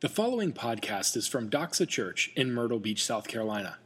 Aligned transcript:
The 0.00 0.08
following 0.08 0.52
podcast 0.52 1.16
is 1.16 1.26
from 1.26 1.50
Doxa 1.50 1.88
Church 1.88 2.30
in 2.36 2.54
Myrtle 2.54 2.78
Beach, 2.78 3.04
South 3.04 3.26
Carolina. 3.26 3.78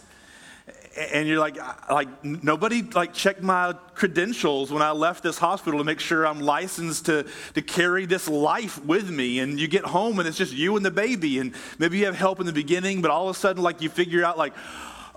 And 0.96 1.26
you're 1.26 1.40
like, 1.40 1.56
like 1.90 2.24
nobody 2.24 2.82
like 2.82 3.14
checked 3.14 3.42
my 3.42 3.74
credentials 3.96 4.70
when 4.70 4.80
I 4.80 4.92
left 4.92 5.24
this 5.24 5.38
hospital 5.38 5.80
to 5.80 5.84
make 5.84 5.98
sure 5.98 6.24
I'm 6.24 6.38
licensed 6.38 7.06
to, 7.06 7.26
to 7.54 7.62
carry 7.62 8.06
this 8.06 8.28
life 8.28 8.84
with 8.84 9.10
me. 9.10 9.40
And 9.40 9.58
you 9.58 9.66
get 9.66 9.84
home 9.84 10.20
and 10.20 10.28
it's 10.28 10.38
just 10.38 10.52
you 10.52 10.76
and 10.76 10.86
the 10.86 10.92
baby. 10.92 11.40
And 11.40 11.52
maybe 11.80 11.98
you 11.98 12.04
have 12.04 12.14
help 12.14 12.38
in 12.38 12.46
the 12.46 12.52
beginning, 12.52 13.02
but 13.02 13.10
all 13.10 13.28
of 13.28 13.34
a 13.34 13.38
sudden, 13.40 13.60
like 13.60 13.82
you 13.82 13.88
figure 13.88 14.24
out 14.24 14.38
like, 14.38 14.52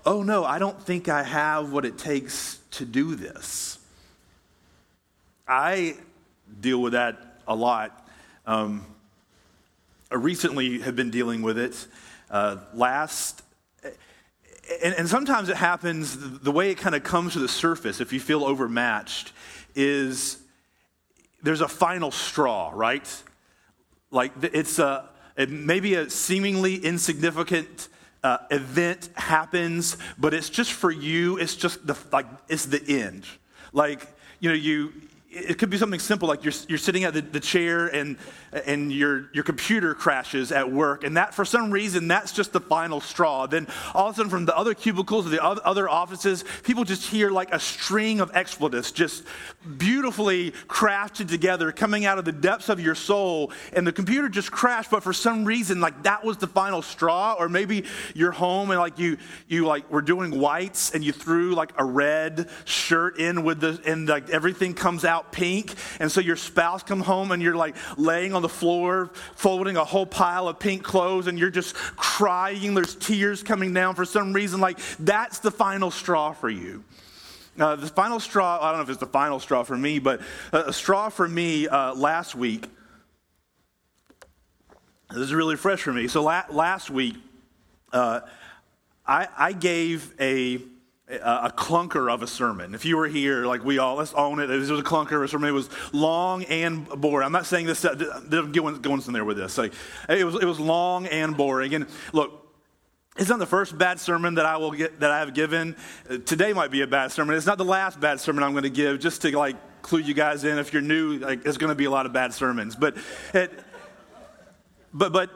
oh 0.04 0.24
no, 0.24 0.44
I 0.46 0.58
don't 0.58 0.82
think 0.82 1.10
I 1.10 1.22
have 1.22 1.72
what 1.72 1.86
it 1.86 2.00
takes 2.00 2.58
to 2.72 2.86
do 2.86 3.14
this. 3.14 3.78
I 5.48 5.96
deal 6.60 6.82
with 6.82 6.94
that 6.94 7.42
a 7.48 7.56
lot. 7.56 8.08
Um, 8.46 8.86
I 10.12 10.16
recently 10.16 10.80
have 10.80 10.96
been 10.96 11.12
dealing 11.12 11.42
with 11.42 11.58
it. 11.58 11.88
Uh, 12.32 12.58
last, 12.74 13.44
and, 14.84 14.96
and 14.96 15.08
sometimes 15.08 15.50
it 15.50 15.58
happens, 15.58 16.40
the 16.40 16.52
way 16.52 16.72
it 16.72 16.78
kind 16.78 16.96
of 16.96 17.04
comes 17.04 17.34
to 17.34 17.40
the 17.40 17.48
surface, 17.48 18.02
if 18.02 18.12
you 18.12 18.20
feel 18.20 18.44
overmatched, 18.44 19.34
is 19.76 20.38
there's 21.44 21.62
a 21.62 21.68
final 21.68 22.10
straw, 22.10 22.72
right? 22.74 23.24
Like 24.10 24.32
it's 24.42 24.80
a, 24.80 25.10
it 25.38 25.52
maybe 25.52 25.94
a 25.94 26.10
seemingly 26.10 26.78
insignificant 26.78 27.90
uh, 28.24 28.40
event 28.50 29.10
happens, 29.14 29.98
but 30.18 30.34
it's 30.34 30.50
just 30.50 30.72
for 30.72 30.90
you. 30.90 31.38
It's 31.38 31.56
just 31.56 31.86
the 31.86 31.96
like 32.12 32.26
it's 32.50 32.66
the 32.66 32.82
end. 32.88 33.26
Like 33.74 34.08
you 34.40 34.50
know, 34.50 34.56
you 34.56 34.94
it 35.36 35.58
could 35.58 35.70
be 35.70 35.78
something 35.78 36.00
simple 36.00 36.30
like 36.30 36.46
you're, 36.46 36.54
you're 36.70 36.78
sitting 36.78 37.04
at 37.04 37.14
the, 37.14 37.22
the, 37.22 37.42
chair 37.42 37.88
and, 37.88 38.16
and 38.66 38.92
your, 38.92 39.30
your 39.34 39.44
computer 39.44 39.94
crashes 39.94 40.54
at 40.54 40.72
work 40.72 41.04
and 41.04 41.18
that 41.18 41.34
for 41.34 41.44
some 41.44 41.70
reason 41.70 42.08
that's 42.08 42.32
just 42.32 42.54
the 42.54 42.60
final 42.62 43.02
straw. 43.02 43.46
Then 43.46 43.68
all 43.94 44.08
of 44.08 44.14
a 44.14 44.16
sudden 44.16 44.30
from 44.30 44.46
the 44.46 44.58
other 44.58 44.74
cubicles 44.74 45.28
or 45.28 45.30
the 45.30 45.44
other 45.44 45.90
offices 45.90 46.46
people 46.64 46.86
just 46.86 47.06
hear 47.06 47.30
like 47.32 47.54
a 47.54 47.60
string 47.60 48.22
of 48.22 48.32
expletives 48.34 48.94
just 48.94 49.26
beautifully 49.78 50.52
crafted 50.68 51.28
together 51.28 51.74
coming 51.74 52.06
out 52.06 52.18
of 52.18 52.24
the 52.24 52.32
depths 52.32 52.70
of 52.70 52.80
your 52.80 52.96
soul 52.96 53.52
and 53.74 53.86
the 53.86 53.92
computer 53.92 54.30
just 54.30 54.52
crashed 54.52 54.90
but 54.90 55.04
for 55.04 55.14
some 55.14 55.44
reason 55.44 55.82
like 55.82 56.04
that 56.04 56.24
was 56.24 56.38
the 56.38 56.48
final 56.48 56.82
straw. 56.82 57.36
Or 57.38 57.50
maybe 57.50 57.84
you're 58.14 58.32
home 58.32 58.72
and 58.72 58.80
like 58.80 58.98
you 58.98 59.18
you 59.50 59.66
like 59.66 59.92
were 59.92 60.02
doing 60.02 60.40
whites 60.40 60.96
and 60.96 61.04
you 61.04 61.12
threw 61.12 61.54
like 61.54 61.74
a 61.78 61.84
red 61.84 62.50
shirt 62.64 63.20
in 63.20 63.44
with 63.44 63.60
the 63.60 63.82
and 63.86 64.08
like 64.08 64.30
everything 64.30 64.74
comes 64.74 65.04
out 65.04 65.25
pink. 65.32 65.74
And 66.00 66.12
so 66.12 66.22
your 66.22 66.36
spouse 66.36 66.84
come 66.84 67.02
home 67.02 67.32
and 67.32 67.42
you're 67.42 67.56
like 67.56 67.76
laying 67.98 68.34
on 68.34 68.42
the 68.42 68.50
floor, 68.50 69.12
folding 69.36 69.78
a 69.78 69.84
whole 69.84 70.06
pile 70.06 70.48
of 70.48 70.60
pink 70.60 70.84
clothes, 70.84 71.28
and 71.28 71.38
you're 71.38 71.50
just 71.50 71.76
crying. 71.76 72.74
There's 72.74 72.96
tears 72.96 73.44
coming 73.44 73.74
down 73.74 73.96
for 73.96 74.06
some 74.06 74.34
reason. 74.34 74.60
Like 74.60 74.80
that's 75.00 75.40
the 75.40 75.52
final 75.52 75.92
straw 75.92 76.32
for 76.34 76.50
you. 76.50 76.84
Uh, 77.58 77.76
the 77.78 77.88
final 77.88 78.20
straw, 78.20 78.60
I 78.62 78.70
don't 78.70 78.80
know 78.80 78.84
if 78.84 78.90
it's 78.90 79.00
the 79.00 79.06
final 79.06 79.40
straw 79.40 79.64
for 79.64 79.78
me, 79.78 80.00
but 80.00 80.22
a 80.52 80.74
straw 80.74 81.08
for 81.08 81.28
me 81.28 81.68
uh, 81.68 81.96
last 81.96 82.36
week. 82.36 82.66
This 85.10 85.20
is 85.20 85.34
really 85.34 85.56
fresh 85.56 85.82
for 85.82 85.94
me. 85.94 86.10
So 86.10 86.24
la- 86.24 86.44
last 86.50 86.90
week, 86.90 87.16
uh, 87.94 88.22
I, 89.08 89.28
I 89.38 89.54
gave 89.54 90.14
a 90.20 90.60
a 91.08 91.54
clunker 91.56 92.12
of 92.12 92.24
a 92.24 92.28
sermon. 92.28 92.74
If 92.74 92.84
you 92.84 92.98
were 92.98 93.08
here, 93.08 93.46
like 93.46 93.64
we 93.64 93.78
all, 93.78 93.96
let's 93.96 94.14
own 94.14 94.40
it. 94.40 94.50
It 94.50 94.58
was 94.58 94.72
a 94.72 94.84
clunker 94.84 95.18
of 95.18 95.24
a 95.24 95.28
sermon. 95.28 95.50
It 95.50 95.54
was 95.54 95.70
long 95.94 96.44
and 96.46 96.88
boring. 96.88 97.26
I'm 97.26 97.32
not 97.32 97.46
saying 97.46 97.68
this, 97.68 97.86
going, 97.86 98.82
going 98.82 99.02
somewhere 99.02 99.24
with 99.24 99.38
this. 99.38 99.58
Like, 99.58 99.74
it, 100.10 100.24
was, 100.24 100.36
it 100.36 100.46
was 100.46 100.60
long 100.60 101.06
and 101.06 101.38
boring. 101.38 101.76
And 101.76 101.86
look, 102.12 102.42
it's 103.18 103.30
not 103.30 103.38
the 103.38 103.46
first 103.46 103.78
bad 103.78 104.00
sermon 104.00 104.36
that 104.36 104.48
I 104.48 104.58
will 104.58 104.72
get, 104.72 105.00
that 105.00 105.12
I 105.12 105.20
have 105.20 105.36
given. 105.36 105.76
Today 106.26 106.54
might 106.54 106.72
be 106.72 106.82
a 106.82 106.88
bad 106.88 107.12
sermon. 107.12 107.36
It's 107.36 107.46
not 107.46 107.60
the 107.60 107.66
last 107.66 108.00
bad 108.00 108.20
sermon 108.20 108.44
I'm 108.44 108.52
going 108.52 108.64
to 108.64 108.70
give, 108.72 109.00
just 109.00 109.22
to 109.22 109.38
like 109.38 109.56
clue 109.84 110.00
you 110.00 110.16
guys 110.16 110.44
in. 110.44 110.58
If 110.58 110.74
you're 110.74 110.82
new, 110.82 111.20
like, 111.20 111.44
there's 111.44 111.58
going 111.58 111.70
to 111.70 111.76
be 111.76 111.86
a 111.86 111.92
lot 111.92 112.08
of 112.08 112.14
bad 112.14 112.34
sermons. 112.34 112.76
But, 112.76 112.98
it, 113.34 113.52
but, 114.92 115.14
but 115.14 115.30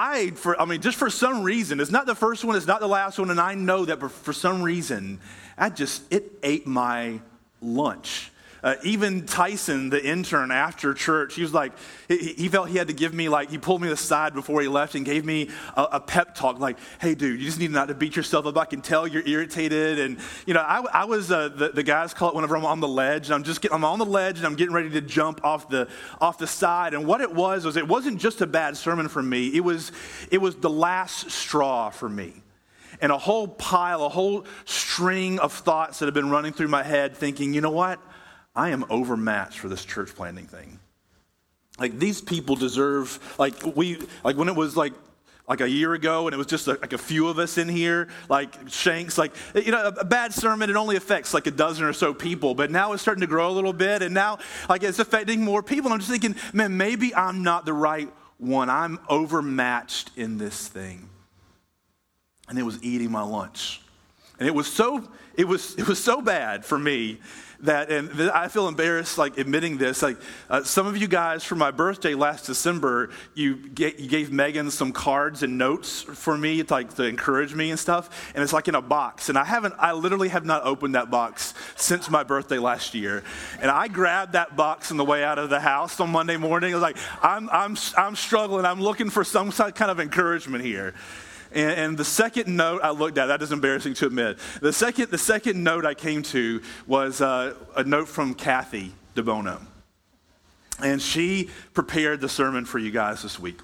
I, 0.00 0.30
for, 0.30 0.60
I 0.62 0.64
mean, 0.64 0.80
just 0.80 0.96
for 0.96 1.10
some 1.10 1.42
reason, 1.42 1.80
it's 1.80 1.90
not 1.90 2.06
the 2.06 2.14
first 2.14 2.44
one, 2.44 2.54
it's 2.54 2.68
not 2.68 2.78
the 2.78 2.86
last 2.86 3.18
one, 3.18 3.30
and 3.30 3.40
I 3.40 3.54
know 3.54 3.84
that 3.84 3.98
but 3.98 4.12
for 4.12 4.32
some 4.32 4.62
reason, 4.62 5.18
I 5.58 5.70
just, 5.70 6.02
it 6.12 6.38
ate 6.44 6.68
my 6.68 7.20
lunch. 7.60 8.30
Uh, 8.62 8.74
even 8.82 9.24
Tyson, 9.24 9.88
the 9.90 10.04
intern 10.04 10.50
after 10.50 10.92
church, 10.92 11.34
he 11.34 11.42
was 11.42 11.54
like, 11.54 11.72
he, 12.08 12.16
he, 12.34 12.48
felt 12.48 12.68
he 12.68 12.76
had 12.76 12.88
to 12.88 12.92
give 12.92 13.14
me, 13.14 13.28
like, 13.28 13.50
he 13.50 13.58
pulled 13.58 13.80
me 13.80 13.90
aside 13.90 14.34
before 14.34 14.60
he 14.60 14.68
left 14.68 14.94
and 14.96 15.04
gave 15.04 15.24
me 15.24 15.48
a, 15.76 15.82
a, 15.92 16.00
pep 16.00 16.34
talk, 16.34 16.58
like, 16.58 16.76
hey, 17.00 17.14
dude, 17.14 17.38
you 17.38 17.46
just 17.46 17.60
need 17.60 17.70
not 17.70 17.88
to 17.88 17.94
beat 17.94 18.16
yourself 18.16 18.46
up. 18.46 18.58
I 18.58 18.64
can 18.64 18.80
tell 18.80 19.06
you're 19.06 19.26
irritated. 19.26 20.00
And, 20.00 20.18
you 20.44 20.54
know, 20.54 20.60
I, 20.60 20.84
I 20.92 21.04
was, 21.04 21.30
uh, 21.30 21.48
the, 21.48 21.68
the 21.68 21.84
guys 21.84 22.12
call 22.14 22.30
it 22.30 22.34
whenever 22.34 22.56
I'm 22.56 22.64
on 22.64 22.80
the 22.80 22.88
ledge, 22.88 23.26
and 23.26 23.34
I'm 23.34 23.44
just 23.44 23.60
getting, 23.60 23.76
I'm 23.76 23.84
on 23.84 24.00
the 24.00 24.06
ledge 24.06 24.38
and 24.38 24.46
I'm 24.46 24.56
getting 24.56 24.74
ready 24.74 24.90
to 24.90 25.00
jump 25.00 25.44
off 25.44 25.68
the, 25.68 25.88
off 26.20 26.38
the 26.38 26.46
side. 26.46 26.94
And 26.94 27.06
what 27.06 27.20
it 27.20 27.32
was, 27.32 27.64
was 27.64 27.76
it 27.76 27.86
wasn't 27.86 28.20
just 28.20 28.40
a 28.40 28.46
bad 28.46 28.76
sermon 28.76 29.08
for 29.08 29.22
me, 29.22 29.48
it 29.48 29.62
was, 29.62 29.92
it 30.32 30.38
was 30.38 30.56
the 30.56 30.70
last 30.70 31.30
straw 31.30 31.90
for 31.90 32.08
me 32.08 32.42
and 33.00 33.12
a 33.12 33.18
whole 33.18 33.46
pile, 33.46 34.04
a 34.04 34.08
whole 34.08 34.44
string 34.64 35.38
of 35.38 35.52
thoughts 35.52 36.00
that 36.00 36.06
have 36.06 36.14
been 36.14 36.30
running 36.30 36.52
through 36.52 36.66
my 36.66 36.82
head, 36.82 37.16
thinking, 37.16 37.54
you 37.54 37.60
know 37.60 37.70
what? 37.70 38.00
I 38.54 38.70
am 38.70 38.84
overmatched 38.90 39.58
for 39.58 39.68
this 39.68 39.84
church 39.84 40.14
planting 40.14 40.46
thing. 40.46 40.78
Like 41.78 41.98
these 41.98 42.20
people 42.20 42.56
deserve, 42.56 43.18
like 43.38 43.76
we, 43.76 43.98
like 44.24 44.36
when 44.36 44.48
it 44.48 44.56
was 44.56 44.76
like 44.76 44.92
like 45.46 45.62
a 45.62 45.70
year 45.70 45.94
ago 45.94 46.26
and 46.26 46.34
it 46.34 46.36
was 46.36 46.46
just 46.46 46.66
a, 46.66 46.72
like 46.72 46.92
a 46.92 46.98
few 46.98 47.26
of 47.26 47.38
us 47.38 47.56
in 47.56 47.70
here 47.70 48.08
like 48.28 48.54
shanks 48.68 49.16
like 49.16 49.32
you 49.54 49.72
know 49.72 49.82
a, 49.82 50.00
a, 50.00 50.04
bad 50.04 50.30
sermon 50.30 50.68
it 50.68 50.76
only 50.76 50.94
affects 50.94 51.32
like 51.32 51.46
a 51.46 51.50
dozen 51.50 51.86
or 51.86 51.94
so 51.94 52.12
people. 52.12 52.54
But 52.54 52.70
now 52.70 52.92
it's 52.92 53.00
starting 53.00 53.22
to 53.22 53.26
grow 53.26 53.48
a 53.48 53.52
little 53.52 53.72
bit 53.72 54.02
and 54.02 54.12
now 54.12 54.40
like 54.68 54.82
it's 54.82 54.98
affecting 54.98 55.42
more 55.42 55.62
people. 55.62 55.86
And 55.86 55.94
i'm 55.94 56.00
just 56.00 56.10
thinking 56.10 56.36
man 56.52 56.76
maybe 56.76 57.14
i'm 57.14 57.42
not 57.42 57.64
the 57.64 57.72
right 57.72 58.12
one. 58.38 58.70
I'm 58.70 58.98
overmatched 59.08 60.12
in 60.16 60.38
this 60.38 60.68
thing. 60.68 61.08
And 62.48 62.58
it 62.58 62.62
was 62.62 62.82
eating 62.82 63.10
my 63.10 63.22
lunch 63.22 63.82
And 64.38 64.48
it 64.48 64.54
was 64.54 64.72
so, 64.72 65.08
it 65.34 65.46
was, 65.46 65.74
it 65.76 65.88
was 65.88 66.02
so 66.02 66.22
bad 66.22 66.64
for 66.64 66.78
me 66.78 67.18
that, 67.60 67.90
and 67.90 68.30
I 68.30 68.46
feel 68.46 68.68
embarrassed 68.68 69.18
like 69.18 69.36
admitting 69.36 69.78
this. 69.78 70.00
Like 70.00 70.16
uh, 70.48 70.62
some 70.62 70.86
of 70.86 70.96
you 70.96 71.08
guys 71.08 71.42
for 71.42 71.56
my 71.56 71.72
birthday 71.72 72.14
last 72.14 72.46
December, 72.46 73.10
you, 73.34 73.56
get, 73.56 73.98
you 73.98 74.08
gave 74.08 74.30
Megan 74.30 74.70
some 74.70 74.92
cards 74.92 75.42
and 75.42 75.58
notes 75.58 76.02
for 76.02 76.38
me, 76.38 76.62
to, 76.62 76.72
like 76.72 76.94
to 76.94 77.04
encourage 77.04 77.54
me 77.54 77.70
and 77.70 77.78
stuff. 77.78 78.32
And 78.34 78.44
it's 78.44 78.52
like 78.52 78.68
in 78.68 78.76
a 78.76 78.82
box. 78.82 79.28
And 79.28 79.36
I 79.36 79.44
haven't, 79.44 79.74
I 79.78 79.92
literally 79.92 80.28
have 80.28 80.44
not 80.44 80.62
opened 80.62 80.94
that 80.94 81.10
box 81.10 81.52
since 81.74 82.08
my 82.08 82.22
birthday 82.22 82.58
last 82.58 82.94
year. 82.94 83.24
And 83.60 83.70
I 83.70 83.88
grabbed 83.88 84.34
that 84.34 84.54
box 84.54 84.92
on 84.92 84.96
the 84.96 85.04
way 85.04 85.24
out 85.24 85.38
of 85.38 85.50
the 85.50 85.60
house 85.60 85.98
on 85.98 86.10
Monday 86.10 86.36
morning. 86.36 86.72
I 86.72 86.76
was 86.76 86.82
like, 86.82 86.98
I'm, 87.22 87.48
I'm, 87.50 87.76
I'm 87.96 88.14
struggling. 88.14 88.66
I'm 88.66 88.80
looking 88.80 89.10
for 89.10 89.24
some 89.24 89.50
kind 89.50 89.90
of 89.90 89.98
encouragement 89.98 90.62
here. 90.64 90.94
And, 91.52 91.70
and, 91.72 91.98
the 91.98 92.04
second 92.04 92.54
note 92.54 92.82
I 92.82 92.90
looked 92.90 93.16
at, 93.16 93.26
that 93.26 93.40
is 93.42 93.52
embarrassing 93.52 93.94
to 93.94 94.06
admit. 94.06 94.38
The 94.60 94.72
second, 94.72 95.10
the 95.10 95.18
second 95.18 95.62
note 95.62 95.86
I 95.86 95.94
came 95.94 96.22
to 96.24 96.60
was 96.86 97.20
uh, 97.20 97.54
a 97.74 97.84
note 97.84 98.08
from 98.08 98.34
Kathy 98.34 98.92
DeBono. 99.14 99.60
And 100.82 101.00
she 101.00 101.50
prepared 101.74 102.20
the 102.20 102.28
sermon 102.28 102.64
for 102.64 102.78
you 102.78 102.90
guys 102.90 103.22
this 103.22 103.38
week. 103.38 103.60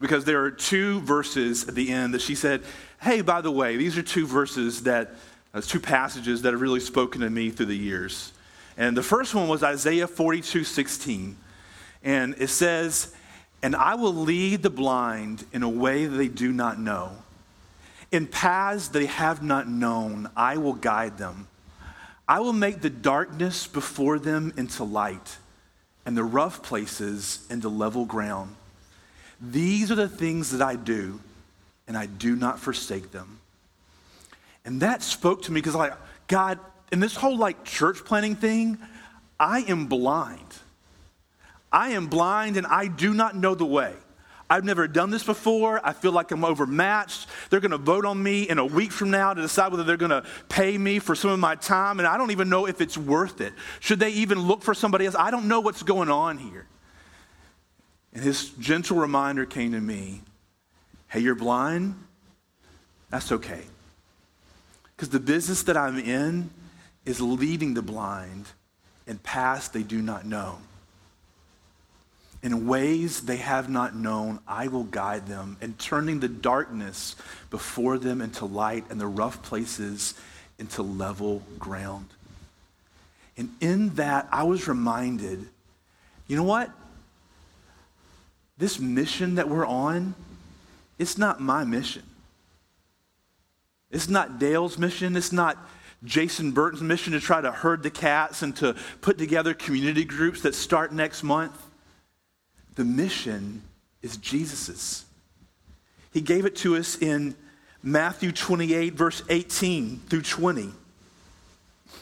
Because 0.00 0.24
there 0.24 0.42
are 0.44 0.50
two 0.50 1.00
verses 1.00 1.68
at 1.68 1.74
the 1.74 1.90
end 1.90 2.14
that 2.14 2.20
she 2.20 2.34
said, 2.34 2.62
hey, 3.00 3.20
by 3.20 3.40
the 3.40 3.50
way, 3.50 3.76
these 3.76 3.98
are 3.98 4.02
two 4.02 4.26
verses 4.26 4.82
that, 4.84 5.14
uh, 5.52 5.60
two 5.60 5.80
passages 5.80 6.42
that 6.42 6.52
have 6.52 6.60
really 6.60 6.80
spoken 6.80 7.20
to 7.20 7.30
me 7.30 7.50
through 7.50 7.66
the 7.66 7.76
years. 7.76 8.32
And 8.76 8.96
the 8.96 9.02
first 9.02 9.34
one 9.34 9.48
was 9.48 9.62
Isaiah 9.62 10.08
42 10.08 10.64
16. 10.64 11.36
And 12.02 12.34
it 12.38 12.48
says, 12.48 13.14
and 13.64 13.74
I 13.74 13.94
will 13.94 14.12
lead 14.12 14.62
the 14.62 14.68
blind 14.68 15.46
in 15.50 15.62
a 15.62 15.68
way 15.70 16.04
they 16.04 16.28
do 16.28 16.52
not 16.52 16.78
know. 16.78 17.12
In 18.12 18.26
paths 18.26 18.88
they 18.88 19.06
have 19.06 19.42
not 19.42 19.66
known, 19.66 20.28
I 20.36 20.58
will 20.58 20.74
guide 20.74 21.16
them. 21.16 21.48
I 22.28 22.40
will 22.40 22.52
make 22.52 22.82
the 22.82 22.90
darkness 22.90 23.66
before 23.66 24.18
them 24.18 24.52
into 24.58 24.84
light, 24.84 25.38
and 26.04 26.14
the 26.14 26.22
rough 26.22 26.62
places 26.62 27.46
into 27.48 27.70
level 27.70 28.04
ground. 28.04 28.54
These 29.40 29.90
are 29.90 29.94
the 29.94 30.10
things 30.10 30.50
that 30.50 30.60
I 30.60 30.76
do, 30.76 31.18
and 31.88 31.96
I 31.96 32.04
do 32.04 32.36
not 32.36 32.60
forsake 32.60 33.12
them. 33.12 33.38
And 34.66 34.82
that 34.82 35.02
spoke 35.02 35.40
to 35.44 35.52
me 35.52 35.62
because, 35.62 35.74
like, 35.74 35.94
God, 36.26 36.58
in 36.92 37.00
this 37.00 37.16
whole 37.16 37.38
like 37.38 37.64
church 37.64 38.04
planting 38.04 38.36
thing, 38.36 38.76
I 39.40 39.60
am 39.60 39.86
blind. 39.86 40.54
I 41.74 41.90
am 41.90 42.06
blind 42.06 42.56
and 42.56 42.68
I 42.68 42.86
do 42.86 43.12
not 43.12 43.34
know 43.34 43.56
the 43.56 43.66
way. 43.66 43.92
I've 44.48 44.62
never 44.62 44.86
done 44.86 45.10
this 45.10 45.24
before. 45.24 45.80
I 45.84 45.92
feel 45.92 46.12
like 46.12 46.30
I'm 46.30 46.44
overmatched. 46.44 47.26
They're 47.50 47.58
going 47.58 47.72
to 47.72 47.78
vote 47.78 48.04
on 48.04 48.22
me 48.22 48.48
in 48.48 48.58
a 48.58 48.64
week 48.64 48.92
from 48.92 49.10
now 49.10 49.34
to 49.34 49.42
decide 49.42 49.72
whether 49.72 49.82
they're 49.82 49.96
going 49.96 50.10
to 50.10 50.22
pay 50.48 50.78
me 50.78 51.00
for 51.00 51.16
some 51.16 51.30
of 51.30 51.40
my 51.40 51.56
time, 51.56 51.98
and 51.98 52.06
I 52.06 52.16
don't 52.16 52.30
even 52.30 52.48
know 52.48 52.66
if 52.68 52.80
it's 52.80 52.96
worth 52.96 53.40
it. 53.40 53.52
Should 53.80 53.98
they 53.98 54.10
even 54.10 54.38
look 54.38 54.62
for 54.62 54.72
somebody 54.72 55.06
else? 55.06 55.16
I 55.18 55.32
don't 55.32 55.48
know 55.48 55.58
what's 55.58 55.82
going 55.82 56.10
on 56.10 56.38
here. 56.38 56.66
And 58.12 58.22
his 58.22 58.50
gentle 58.50 58.98
reminder 58.98 59.44
came 59.44 59.72
to 59.72 59.80
me 59.80 60.20
hey, 61.08 61.20
you're 61.20 61.34
blind? 61.34 61.96
That's 63.10 63.32
okay. 63.32 63.62
Because 64.94 65.08
the 65.08 65.20
business 65.20 65.64
that 65.64 65.76
I'm 65.76 65.98
in 65.98 66.50
is 67.04 67.20
leading 67.20 67.74
the 67.74 67.82
blind 67.82 68.46
in 69.08 69.18
paths 69.18 69.68
they 69.68 69.82
do 69.82 70.00
not 70.00 70.24
know. 70.24 70.58
In 72.44 72.66
ways 72.66 73.22
they 73.22 73.38
have 73.38 73.70
not 73.70 73.96
known, 73.96 74.38
I 74.46 74.68
will 74.68 74.84
guide 74.84 75.26
them, 75.26 75.56
and 75.62 75.78
turning 75.78 76.20
the 76.20 76.28
darkness 76.28 77.16
before 77.48 77.96
them 77.96 78.20
into 78.20 78.44
light 78.44 78.84
and 78.90 79.00
the 79.00 79.06
rough 79.06 79.42
places 79.42 80.12
into 80.58 80.82
level 80.82 81.42
ground. 81.58 82.06
And 83.38 83.48
in 83.62 83.94
that, 83.94 84.28
I 84.30 84.42
was 84.42 84.68
reminded 84.68 85.48
you 86.26 86.36
know 86.36 86.42
what? 86.42 86.70
This 88.58 88.78
mission 88.78 89.34
that 89.34 89.48
we're 89.48 89.66
on, 89.66 90.14
it's 90.98 91.18
not 91.18 91.40
my 91.40 91.64
mission. 91.64 92.02
It's 93.90 94.08
not 94.08 94.38
Dale's 94.38 94.78
mission. 94.78 95.16
It's 95.16 95.32
not 95.32 95.56
Jason 96.04 96.50
Burton's 96.52 96.82
mission 96.82 97.14
to 97.14 97.20
try 97.20 97.40
to 97.40 97.52
herd 97.52 97.82
the 97.82 97.90
cats 97.90 98.42
and 98.42 98.54
to 98.56 98.74
put 99.00 99.16
together 99.16 99.54
community 99.54 100.04
groups 100.04 100.42
that 100.42 100.54
start 100.54 100.92
next 100.92 101.22
month. 101.22 101.58
The 102.74 102.84
mission 102.84 103.62
is 104.02 104.16
Jesus's. 104.16 105.04
He 106.12 106.20
gave 106.20 106.44
it 106.44 106.56
to 106.56 106.76
us 106.76 106.96
in 107.00 107.34
Matthew 107.82 108.32
28, 108.32 108.94
verse 108.94 109.22
18 109.28 110.00
through 110.08 110.22
20. 110.22 110.70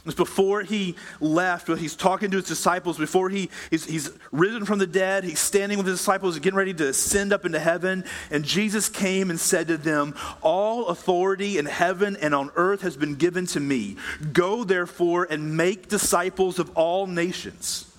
It's 0.04 0.14
before 0.14 0.62
he 0.62 0.96
left, 1.20 1.68
but 1.68 1.78
he's 1.78 1.94
talking 1.94 2.30
to 2.32 2.38
his 2.38 2.46
disciples, 2.46 2.98
before 2.98 3.28
he, 3.28 3.50
he's, 3.70 3.84
he's 3.84 4.10
risen 4.32 4.64
from 4.64 4.80
the 4.80 4.86
dead, 4.86 5.22
he's 5.22 5.38
standing 5.38 5.78
with 5.78 5.86
his 5.86 5.98
disciples, 5.98 6.38
getting 6.40 6.56
ready 6.56 6.74
to 6.74 6.88
ascend 6.88 7.32
up 7.32 7.44
into 7.44 7.60
heaven. 7.60 8.04
And 8.30 8.44
Jesus 8.44 8.88
came 8.88 9.30
and 9.30 9.38
said 9.38 9.68
to 9.68 9.76
them, 9.76 10.16
All 10.40 10.88
authority 10.88 11.56
in 11.56 11.66
heaven 11.66 12.16
and 12.20 12.34
on 12.34 12.50
earth 12.56 12.80
has 12.80 12.96
been 12.96 13.14
given 13.14 13.46
to 13.48 13.60
me. 13.60 13.96
Go 14.32 14.64
therefore 14.64 15.28
and 15.30 15.56
make 15.56 15.88
disciples 15.88 16.58
of 16.58 16.70
all 16.76 17.06
nations 17.06 17.91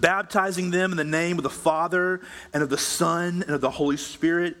baptizing 0.00 0.70
them 0.70 0.92
in 0.92 0.96
the 0.96 1.04
name 1.04 1.38
of 1.38 1.42
the 1.42 1.50
Father 1.50 2.20
and 2.52 2.62
of 2.62 2.70
the 2.70 2.78
Son 2.78 3.42
and 3.42 3.50
of 3.50 3.60
the 3.60 3.70
Holy 3.70 3.96
Spirit, 3.96 4.56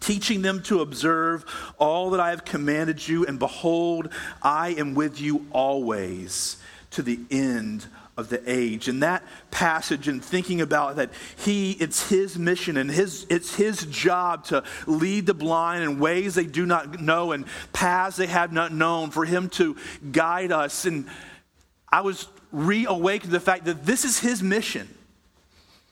teaching 0.00 0.42
them 0.42 0.62
to 0.64 0.80
observe 0.80 1.44
all 1.78 2.10
that 2.10 2.20
I 2.20 2.30
have 2.30 2.44
commanded 2.44 3.06
you. 3.06 3.26
And 3.26 3.38
behold, 3.38 4.12
I 4.42 4.70
am 4.70 4.94
with 4.94 5.20
you 5.20 5.46
always 5.52 6.56
to 6.92 7.02
the 7.02 7.20
end 7.30 7.86
of 8.16 8.28
the 8.30 8.42
age. 8.50 8.88
In 8.88 9.00
that 9.00 9.22
passage 9.52 10.08
and 10.08 10.22
thinking 10.22 10.60
about 10.60 10.96
that 10.96 11.10
he 11.36 11.72
it's 11.72 12.08
his 12.08 12.36
mission 12.36 12.76
and 12.76 12.90
his 12.90 13.26
it's 13.30 13.54
his 13.54 13.86
job 13.86 14.44
to 14.46 14.64
lead 14.86 15.26
the 15.26 15.34
blind 15.34 15.84
in 15.84 16.00
ways 16.00 16.34
they 16.34 16.44
do 16.44 16.66
not 16.66 17.00
know 17.00 17.30
and 17.30 17.44
paths 17.72 18.16
they 18.16 18.26
have 18.26 18.52
not 18.52 18.72
known 18.72 19.10
for 19.10 19.24
him 19.24 19.48
to 19.50 19.76
guide 20.10 20.50
us 20.50 20.84
and 20.84 21.06
I 21.90 22.00
was 22.00 22.26
reawaken 22.52 23.30
the 23.30 23.40
fact 23.40 23.64
that 23.66 23.84
this 23.86 24.04
is 24.04 24.18
his 24.18 24.42
mission. 24.42 24.88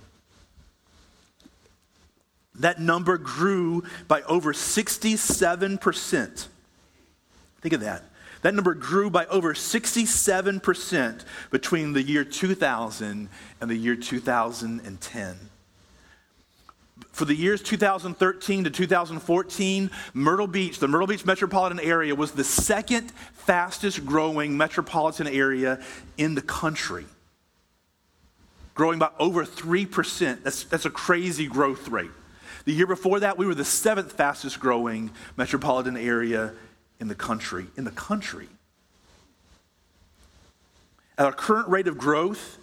That 2.59 2.79
number 2.79 3.17
grew 3.17 3.83
by 4.07 4.21
over 4.23 4.53
67%. 4.53 6.47
Think 7.61 7.73
of 7.73 7.81
that. 7.81 8.03
That 8.45 8.53
number 8.53 8.75
grew 8.75 9.09
by 9.09 9.25
over 9.25 9.55
67% 9.55 11.25
between 11.49 11.93
the 11.93 12.03
year 12.03 12.23
2000 12.23 13.27
and 13.59 13.71
the 13.71 13.75
year 13.75 13.95
2010. 13.95 15.35
For 17.11 17.25
the 17.25 17.33
years 17.33 17.63
2013 17.63 18.65
to 18.65 18.69
2014, 18.69 19.89
Myrtle 20.13 20.45
Beach, 20.45 20.77
the 20.77 20.87
Myrtle 20.87 21.07
Beach 21.07 21.25
metropolitan 21.25 21.79
area, 21.79 22.13
was 22.13 22.33
the 22.33 22.43
second 22.43 23.11
fastest 23.33 24.05
growing 24.05 24.55
metropolitan 24.55 25.25
area 25.25 25.81
in 26.19 26.35
the 26.35 26.43
country. 26.43 27.05
Growing 28.75 28.99
by 28.99 29.09
over 29.17 29.43
3%. 29.43 30.43
That's, 30.43 30.65
that's 30.65 30.85
a 30.85 30.91
crazy 30.91 31.47
growth 31.47 31.87
rate. 31.87 32.11
The 32.65 32.73
year 32.73 32.85
before 32.85 33.21
that, 33.21 33.39
we 33.39 33.47
were 33.47 33.55
the 33.55 33.65
seventh 33.65 34.11
fastest 34.11 34.59
growing 34.59 35.09
metropolitan 35.35 35.97
area 35.97 36.53
in 36.99 37.07
the 37.07 37.15
country. 37.15 37.67
In 37.75 37.83
the 37.83 37.91
country. 37.91 38.47
At 41.17 41.25
our 41.25 41.33
current 41.33 41.69
rate 41.69 41.87
of 41.87 41.97
growth, 41.97 42.57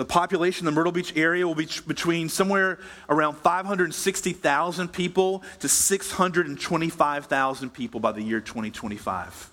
The 0.00 0.06
population 0.06 0.66
in 0.66 0.72
the 0.72 0.78
Myrtle 0.78 0.92
Beach 0.92 1.14
area 1.14 1.46
will 1.46 1.54
be 1.54 1.68
between 1.86 2.30
somewhere 2.30 2.78
around 3.10 3.34
560,000 3.34 4.88
people 4.88 5.42
to 5.58 5.68
625,000 5.68 7.70
people 7.70 8.00
by 8.00 8.12
the 8.12 8.22
year 8.22 8.40
2025. 8.40 9.50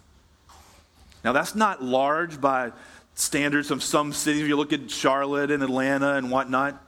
Now, 1.25 1.33
that's 1.33 1.53
not 1.53 1.83
large 1.83 2.39
by 2.39 2.71
standards 3.13 3.71
of 3.71 3.83
some 3.83 4.13
cities. 4.13 4.43
If 4.43 4.47
you 4.47 4.55
look 4.55 4.71
at 4.71 4.89
Charlotte 4.89 5.51
and 5.51 5.61
Atlanta 5.61 6.13
and 6.13 6.31
whatnot, 6.31 6.81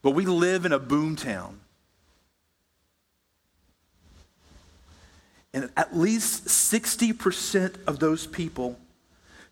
but 0.00 0.12
we 0.12 0.24
live 0.24 0.64
in 0.64 0.72
a 0.72 0.78
boom 0.78 1.16
And 5.54 5.70
at 5.76 5.96
least 5.96 6.46
60% 6.46 7.86
of 7.86 8.00
those 8.00 8.26
people 8.26 8.76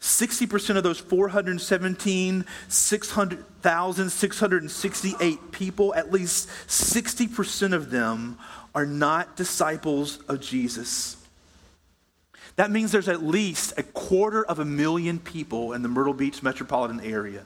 60% 0.02 0.76
of 0.76 0.82
those 0.82 0.99
417, 0.99 2.44
600,668 2.68 5.52
people, 5.52 5.94
at 5.94 6.12
least 6.12 6.49
60% 6.66 7.73
of 7.73 7.90
them 7.90 8.37
are 8.75 8.85
not 8.85 9.37
disciples 9.37 10.18
of 10.26 10.40
Jesus. 10.40 11.18
That 12.56 12.73
means 12.73 12.90
there's 12.90 13.09
at 13.09 13.23
least 13.23 13.75
a 13.76 13.85
quarter 13.85 14.44
of 14.44 14.59
a 14.59 14.64
million 14.64 15.21
people 15.21 15.73
in 15.73 15.82
the 15.82 15.88
Myrtle 15.88 16.14
Beach 16.14 16.42
metropolitan 16.42 17.00
area 17.00 17.44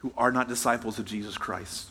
who 0.00 0.12
are 0.14 0.30
not 0.30 0.46
disciples 0.46 0.98
of 0.98 1.06
Jesus 1.06 1.38
Christ. 1.38 1.88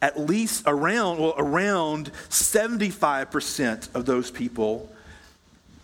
At 0.00 0.18
least 0.18 0.62
around, 0.66 1.18
well, 1.18 1.34
around 1.36 2.12
75% 2.28 3.94
of 3.94 4.06
those 4.06 4.30
people 4.30 4.90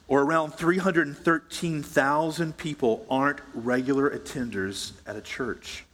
or 0.07 0.23
around 0.23 0.53
313,000 0.53 2.57
people 2.57 3.05
aren't 3.11 3.41
regular 3.55 4.09
attenders 4.11 4.93
at 5.07 5.17
a 5.17 5.21
church. 5.21 5.85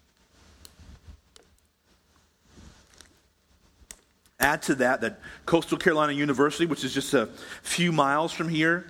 Add 4.38 4.60
to 4.62 4.74
that 4.76 5.00
that 5.02 5.20
Coastal 5.46 5.78
Carolina 5.78 6.12
University, 6.12 6.66
which 6.66 6.82
is 6.82 6.94
just 6.94 7.12
a 7.14 7.26
few 7.62 7.92
miles 7.92 8.32
from 8.32 8.48
here, 8.48 8.86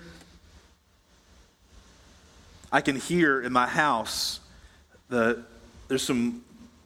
I 2.73 2.81
can 2.81 2.97
hear 2.97 3.43
in 3.43 3.53
my 3.53 3.67
house 3.67 4.41
the 5.09 5.43
there's 5.89 6.05
some 6.05 6.45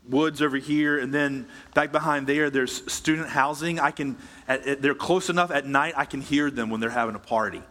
woods 0.08 0.42
over 0.42 0.56
here, 0.56 0.99
and 0.99 1.12
then 1.12 1.46
back 1.75 1.92
behind 1.92 2.26
there, 2.26 2.50
there's 2.50 2.90
student 2.92 3.28
housing. 3.28 3.80
I 3.80 3.90
can, 3.90 4.16
at, 4.49 4.82
they're 4.82 4.94
close 4.94 5.30
enough 5.30 5.50
at 5.50 5.66
night, 5.66 5.94
I 5.96 6.04
can 6.04 6.20
hear 6.20 6.50
them 6.50 6.70
when 6.70 6.80
they're 6.80 6.90
having 6.90 7.14
a 7.14 7.20
party. 7.20 7.62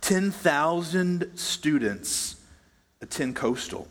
10,000 0.00 1.30
students 1.34 2.36
attend 3.00 3.36
Coastal. 3.36 3.88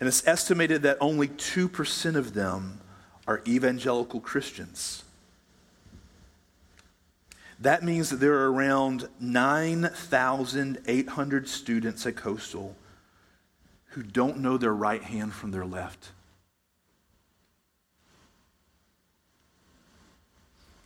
And 0.00 0.08
it's 0.08 0.26
estimated 0.26 0.82
that 0.82 0.98
only 1.00 1.28
2% 1.28 2.16
of 2.16 2.34
them 2.34 2.80
are 3.26 3.42
evangelical 3.46 4.20
Christians. 4.20 5.04
That 7.60 7.82
means 7.82 8.10
that 8.10 8.16
there 8.16 8.34
are 8.34 8.52
around 8.52 9.08
9,800 9.18 11.48
students 11.48 12.06
at 12.06 12.16
Coastal 12.16 12.76
who 13.96 14.02
don't 14.02 14.40
know 14.40 14.58
their 14.58 14.74
right 14.74 15.02
hand 15.02 15.32
from 15.32 15.52
their 15.52 15.64
left. 15.64 16.10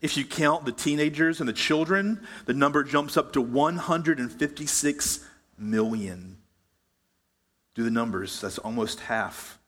If 0.00 0.16
you 0.16 0.24
count 0.24 0.64
the 0.64 0.72
teenagers 0.72 1.40
and 1.40 1.48
the 1.48 1.52
children, 1.52 2.24
the 2.46 2.54
number 2.54 2.84
jumps 2.84 3.16
up 3.16 3.32
to 3.32 3.40
156 3.40 5.28
million. 5.58 6.36
Do 7.74 7.82
the 7.82 7.90
numbers, 7.90 8.40
that's 8.40 8.58
almost 8.58 9.00
half. 9.00 9.58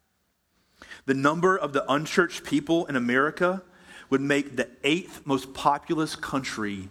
The 1.06 1.14
number 1.14 1.56
of 1.56 1.72
the 1.72 1.90
unchurched 1.90 2.44
people 2.44 2.86
in 2.86 2.94
America 2.94 3.62
would 4.10 4.20
make 4.20 4.54
the 4.54 4.68
eighth 4.84 5.22
most 5.24 5.54
populous 5.54 6.14
country 6.14 6.88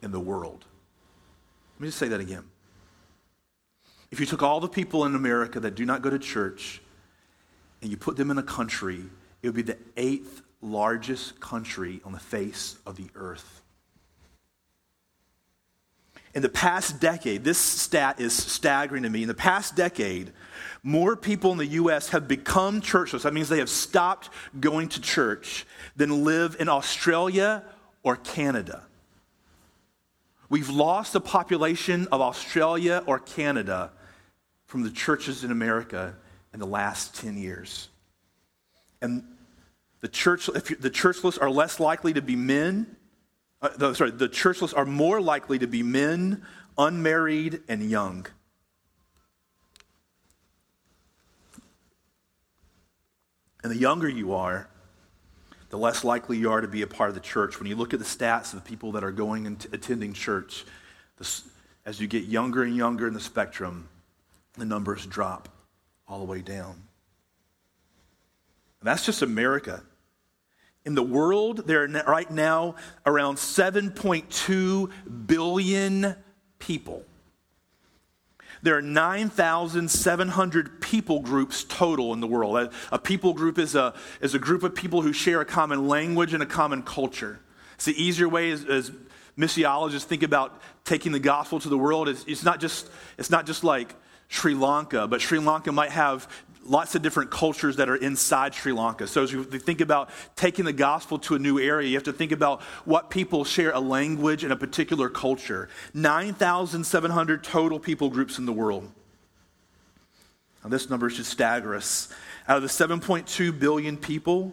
in 0.00 0.10
the 0.10 0.20
world. 0.20 0.64
Let 1.74 1.80
me 1.82 1.88
just 1.88 1.98
say 1.98 2.08
that 2.08 2.20
again. 2.20 2.44
If 4.14 4.20
you 4.20 4.26
took 4.26 4.44
all 4.44 4.60
the 4.60 4.68
people 4.68 5.06
in 5.06 5.16
America 5.16 5.58
that 5.58 5.74
do 5.74 5.84
not 5.84 6.00
go 6.00 6.08
to 6.08 6.20
church 6.20 6.80
and 7.82 7.90
you 7.90 7.96
put 7.96 8.16
them 8.16 8.30
in 8.30 8.38
a 8.38 8.44
country, 8.44 9.02
it 9.42 9.48
would 9.48 9.56
be 9.56 9.62
the 9.62 9.76
eighth 9.96 10.40
largest 10.62 11.40
country 11.40 12.00
on 12.04 12.12
the 12.12 12.20
face 12.20 12.78
of 12.86 12.96
the 12.96 13.08
earth. 13.16 13.60
In 16.32 16.42
the 16.42 16.48
past 16.48 17.00
decade, 17.00 17.42
this 17.42 17.58
stat 17.58 18.20
is 18.20 18.32
staggering 18.32 19.02
to 19.02 19.10
me. 19.10 19.22
In 19.22 19.26
the 19.28 19.34
past 19.34 19.74
decade, 19.74 20.30
more 20.84 21.16
people 21.16 21.50
in 21.50 21.58
the 21.58 21.66
U.S. 21.66 22.10
have 22.10 22.28
become 22.28 22.82
churchless. 22.82 23.22
That 23.22 23.34
means 23.34 23.48
they 23.48 23.58
have 23.58 23.68
stopped 23.68 24.30
going 24.60 24.90
to 24.90 25.00
church 25.00 25.66
than 25.96 26.22
live 26.22 26.56
in 26.60 26.68
Australia 26.68 27.64
or 28.04 28.14
Canada. 28.14 28.84
We've 30.48 30.70
lost 30.70 31.12
the 31.12 31.20
population 31.20 32.06
of 32.12 32.20
Australia 32.20 33.02
or 33.06 33.18
Canada 33.18 33.90
from 34.74 34.82
the 34.82 34.90
churches 34.90 35.44
in 35.44 35.52
America 35.52 36.16
in 36.52 36.58
the 36.58 36.66
last 36.66 37.14
10 37.20 37.38
years. 37.38 37.90
And 39.00 39.22
the, 40.00 40.08
church, 40.08 40.48
if 40.48 40.80
the 40.80 40.90
churchless 40.90 41.40
are 41.40 41.48
less 41.48 41.78
likely 41.78 42.12
to 42.12 42.20
be 42.20 42.34
men, 42.34 42.96
uh, 43.62 43.68
the, 43.76 43.94
sorry, 43.94 44.10
the 44.10 44.28
churchless 44.28 44.76
are 44.76 44.84
more 44.84 45.20
likely 45.20 45.60
to 45.60 45.68
be 45.68 45.84
men, 45.84 46.42
unmarried, 46.76 47.60
and 47.68 47.88
young. 47.88 48.26
And 53.62 53.70
the 53.70 53.78
younger 53.78 54.08
you 54.08 54.34
are, 54.34 54.68
the 55.70 55.78
less 55.78 56.02
likely 56.02 56.36
you 56.36 56.50
are 56.50 56.60
to 56.60 56.66
be 56.66 56.82
a 56.82 56.88
part 56.88 57.10
of 57.10 57.14
the 57.14 57.20
church. 57.20 57.60
When 57.60 57.68
you 57.68 57.76
look 57.76 57.94
at 57.94 58.00
the 58.00 58.04
stats 58.04 58.52
of 58.52 58.64
the 58.64 58.68
people 58.68 58.90
that 58.90 59.04
are 59.04 59.12
going 59.12 59.46
and 59.46 59.64
attending 59.72 60.14
church, 60.14 60.64
as 61.86 62.00
you 62.00 62.08
get 62.08 62.24
younger 62.24 62.64
and 62.64 62.74
younger 62.74 63.06
in 63.06 63.14
the 63.14 63.20
spectrum, 63.20 63.88
the 64.56 64.64
numbers 64.64 65.06
drop 65.06 65.48
all 66.06 66.18
the 66.18 66.24
way 66.24 66.40
down. 66.40 66.82
And 68.80 68.88
that's 68.88 69.04
just 69.04 69.22
America. 69.22 69.82
In 70.84 70.94
the 70.94 71.02
world, 71.02 71.66
there 71.66 71.84
are 71.84 71.88
right 72.06 72.30
now 72.30 72.74
around 73.06 73.36
7.2 73.36 74.90
billion 75.26 76.16
people. 76.58 77.04
There 78.62 78.76
are 78.76 78.82
9,700 78.82 80.80
people 80.80 81.20
groups 81.20 81.64
total 81.64 82.12
in 82.12 82.20
the 82.20 82.26
world. 82.26 82.56
A, 82.56 82.70
a, 82.92 82.98
people 82.98 83.34
group 83.34 83.58
is 83.58 83.74
a, 83.74 83.92
is 84.22 84.34
a 84.34 84.38
group 84.38 84.62
of 84.62 84.74
people 84.74 85.02
who 85.02 85.12
share 85.12 85.42
a 85.42 85.44
common 85.44 85.86
language 85.88 86.32
and 86.32 86.42
a 86.42 86.46
common 86.46 86.82
culture. 86.82 87.40
It's 87.74 87.84
the 87.84 88.02
easier 88.02 88.28
way 88.28 88.50
as, 88.50 88.64
as 88.64 88.90
missiologists 89.38 90.04
think 90.04 90.22
about 90.22 90.62
taking 90.84 91.12
the 91.12 91.18
gospel 91.18 91.60
to 91.60 91.68
the 91.68 91.76
world. 91.76 92.08
It's, 92.08 92.24
it's, 92.26 92.44
not 92.44 92.60
just, 92.60 92.88
it's 93.18 93.30
not 93.30 93.44
just 93.44 93.64
like 93.64 93.94
Sri 94.34 94.52
Lanka, 94.52 95.06
but 95.06 95.20
Sri 95.20 95.38
Lanka 95.38 95.70
might 95.70 95.92
have 95.92 96.28
lots 96.64 96.96
of 96.96 97.02
different 97.02 97.30
cultures 97.30 97.76
that 97.76 97.88
are 97.88 97.94
inside 97.94 98.52
Sri 98.52 98.72
Lanka. 98.72 99.06
So 99.06 99.22
as 99.22 99.30
you 99.30 99.44
think 99.44 99.80
about 99.80 100.10
taking 100.34 100.64
the 100.64 100.72
gospel 100.72 101.20
to 101.20 101.36
a 101.36 101.38
new 101.38 101.60
area, 101.60 101.88
you 101.88 101.94
have 101.94 102.02
to 102.04 102.12
think 102.12 102.32
about 102.32 102.60
what 102.84 103.10
people 103.10 103.44
share 103.44 103.70
a 103.70 103.78
language 103.78 104.42
and 104.42 104.52
a 104.52 104.56
particular 104.56 105.08
culture. 105.08 105.68
9,700 105.94 107.44
total 107.44 107.78
people 107.78 108.10
groups 108.10 108.38
in 108.38 108.44
the 108.44 108.52
world. 108.52 108.90
Now, 110.64 110.70
this 110.70 110.90
number 110.90 111.08
should 111.10 111.26
stagger 111.26 111.76
us. 111.76 112.08
Out 112.48 112.56
of 112.56 112.62
the 112.62 112.68
7.2 112.68 113.56
billion 113.56 113.96
people, 113.96 114.52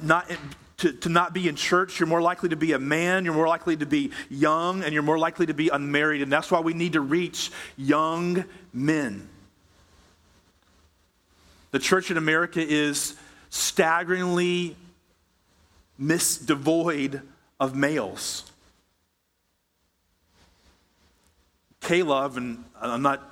not 0.01 0.31
to, 0.81 0.93
to 0.93 1.09
not 1.11 1.35
be 1.35 1.47
in 1.47 1.57
church, 1.57 2.01
you're 2.01 2.07
more 2.07 2.23
likely 2.23 2.49
to 2.49 2.57
be 2.57 2.73
a 2.73 2.79
man, 2.79 3.25
you're 3.25 3.35
more 3.35 3.49
likely 3.49 3.77
to 3.77 3.87
be 3.87 4.11
young, 4.31 4.83
and 4.83 4.95
you're 4.95 5.03
more 5.03 5.19
likely 5.19 5.47
to 5.47 5.55
be 5.55 5.69
unmarried. 5.69 6.23
And 6.23 6.33
that's 6.33 6.51
why 6.51 6.61
we 6.61 6.73
need 6.73 6.95
to 6.95 7.01
reach 7.01 7.51
young 7.77 8.45
men. 8.73 9.29
The 11.71 11.79
church 11.79 12.11
in 12.11 12.17
America 12.17 12.61
is 12.67 13.15
staggeringly 13.51 14.75
mis- 15.99 16.39
devoid 16.39 17.21
of 17.61 17.75
males. 17.77 18.51
K-LOVE, 21.83 22.37
and 22.39 22.65
I'm 22.81 23.03
not 23.03 23.23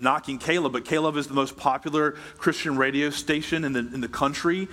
knocking 0.00 0.38
K-LOVE, 0.38 0.72
but 0.72 0.84
K-LOVE 0.84 1.16
is 1.18 1.26
the 1.26 1.34
most 1.34 1.56
popular 1.56 2.12
Christian 2.36 2.76
radio 2.76 3.10
station 3.10 3.64
in 3.64 3.72
the, 3.72 3.80
in 3.80 4.00
the 4.00 4.08
country. 4.08 4.68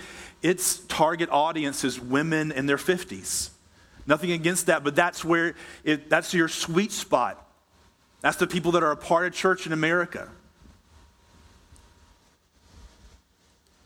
Its 0.46 0.78
target 0.86 1.28
audience 1.32 1.82
is 1.82 1.98
women 1.98 2.52
in 2.52 2.66
their 2.66 2.76
50s. 2.76 3.50
Nothing 4.06 4.30
against 4.30 4.66
that, 4.66 4.84
but 4.84 4.94
that's 4.94 5.24
where 5.24 5.56
it, 5.82 6.08
that's 6.08 6.32
your 6.32 6.46
sweet 6.46 6.92
spot. 6.92 7.44
That's 8.20 8.36
the 8.36 8.46
people 8.46 8.70
that 8.72 8.84
are 8.84 8.92
a 8.92 8.96
part 8.96 9.26
of 9.26 9.32
church 9.32 9.66
in 9.66 9.72
America. 9.72 10.28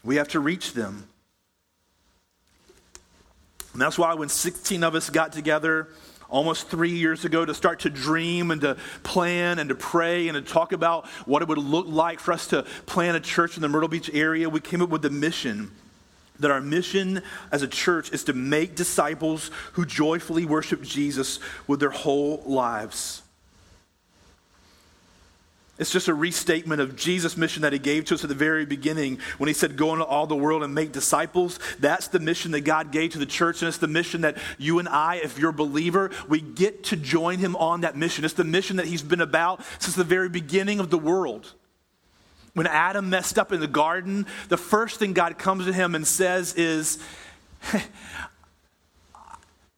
We 0.05 0.17
have 0.17 0.29
to 0.29 0.41
reach 0.41 0.75
them. 0.75 1.09
And 3.73 3.81
that's 3.81 3.97
why 3.97 4.13
when 4.13 4.29
16 4.29 4.85
of 4.85 4.95
us 4.95 5.09
got 5.09 5.33
together 5.33 5.89
almost 6.29 6.69
three 6.69 6.93
years 6.93 7.25
ago 7.25 7.43
to 7.43 7.55
start 7.55 7.81
to 7.81 7.89
dream 7.89 8.51
and 8.51 8.61
to 8.61 8.77
plan 9.03 9.61
and 9.61 9.71
to 9.71 9.75
pray 9.75 10.29
and 10.29 10.35
to 10.35 10.43
talk 10.43 10.73
about 10.73 11.07
what 11.25 11.41
it 11.41 11.49
would 11.49 11.57
look 11.57 11.87
like 11.89 12.21
for 12.21 12.35
us 12.35 12.49
to 12.49 12.65
plan 12.85 13.15
a 13.15 13.21
church 13.21 13.57
in 13.57 13.63
the 13.63 13.69
Myrtle 13.71 13.89
Beach 13.89 14.11
area, 14.13 14.51
we 14.51 14.61
came 14.61 14.83
up 14.83 14.91
with 14.91 15.01
the 15.01 15.09
mission 15.09 15.71
that 16.41 16.51
our 16.51 16.61
mission 16.61 17.23
as 17.53 17.63
a 17.63 17.69
church 17.69 18.13
is 18.13 18.25
to 18.25 18.33
make 18.33 18.75
disciples 18.75 19.51
who 19.73 19.87
joyfully 19.87 20.45
worship 20.45 20.83
Jesus 20.83 21.39
with 21.67 21.81
their 21.81 21.91
whole 21.91 22.43
lives. 22.47 23.23
It's 25.81 25.91
just 25.91 26.09
a 26.09 26.15
restatement 26.15 26.83
of 26.83 26.95
Jesus' 26.95 27.39
mission 27.39 27.63
that 27.63 27.73
he 27.73 27.79
gave 27.79 28.05
to 28.05 28.15
us 28.15 28.23
at 28.23 28.29
the 28.29 28.35
very 28.35 28.67
beginning 28.67 29.19
when 29.39 29.49
he 29.49 29.55
said, 29.55 29.79
Go 29.79 29.95
into 29.95 30.05
all 30.05 30.27
the 30.27 30.37
world 30.37 30.63
and 30.63 30.75
make 30.75 30.93
disciples. 30.93 31.59
That's 31.79 32.09
the 32.09 32.21
mission 32.21 32.51
that 32.51 32.61
God 32.61 32.93
gave 32.93 33.13
to 33.13 33.19
the 33.19 33.25
church, 33.25 33.63
and 33.63 33.69
it's 33.69 33.79
the 33.79 33.89
mission 33.89 34.21
that 34.21 34.37
you 34.59 34.79
and 34.79 34.87
I, 34.87 35.17
if 35.17 35.39
you're 35.39 35.51
a 35.51 35.55
believer, 35.55 36.11
we 36.29 36.43
get 36.43 36.85
to 36.85 36.97
join 36.97 37.39
him 37.39 37.57
on 37.57 37.81
that 37.81 37.97
mission. 37.97 38.27
It's 38.27 38.35
the 38.35 38.45
mission 38.45 38.77
that 38.77 38.87
he's 38.87 39.01
been 39.01 39.23
about 39.23 39.63
since 39.79 39.97
the 39.97 40.05
very 40.05 40.29
beginning 40.29 40.81
of 40.81 40.91
the 40.91 40.99
world. 40.99 41.55
When 42.55 42.67
Adam 42.67 43.11
messed 43.11 43.39
up 43.39 43.53
in 43.53 43.61
the 43.61 43.69
garden, 43.69 44.27
the 44.49 44.57
first 44.57 44.99
thing 44.99 45.13
God 45.13 45.39
comes 45.39 45.67
to 45.67 45.73
him 45.73 45.95
and 45.95 46.07
says 46.07 46.55
is, 46.55 46.99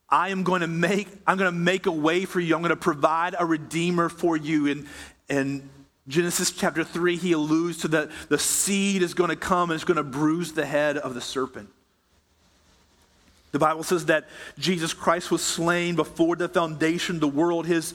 I 0.08 0.28
am 0.28 0.42
going 0.42 0.60
to 0.60 0.66
make, 0.66 1.08
I'm 1.26 1.38
going 1.38 1.52
to 1.52 1.58
make 1.58 1.86
a 1.86 1.92
way 1.92 2.24
for 2.24 2.40
you. 2.40 2.54
I'm 2.54 2.60
going 2.60 2.70
to 2.70 2.76
provide 2.76 3.34
a 3.38 3.46
redeemer 3.46 4.08
for 4.08 4.36
you. 4.36 4.68
And, 4.68 4.86
and 5.28 5.68
Genesis 6.08 6.50
chapter 6.50 6.84
3, 6.84 7.16
he 7.16 7.32
alludes 7.32 7.78
to 7.78 7.88
that 7.88 8.10
the 8.28 8.38
seed 8.38 9.02
is 9.02 9.14
going 9.14 9.30
to 9.30 9.36
come 9.36 9.70
and 9.70 9.76
it's 9.76 9.84
going 9.84 9.96
to 9.96 10.02
bruise 10.02 10.52
the 10.52 10.66
head 10.66 10.98
of 10.98 11.14
the 11.14 11.20
serpent. 11.20 11.70
The 13.52 13.58
Bible 13.58 13.82
says 13.82 14.06
that 14.06 14.28
Jesus 14.58 14.94
Christ 14.94 15.30
was 15.30 15.42
slain 15.42 15.94
before 15.94 16.36
the 16.36 16.48
foundation 16.48 17.16
of 17.16 17.20
the 17.20 17.28
world. 17.28 17.66
His 17.66 17.94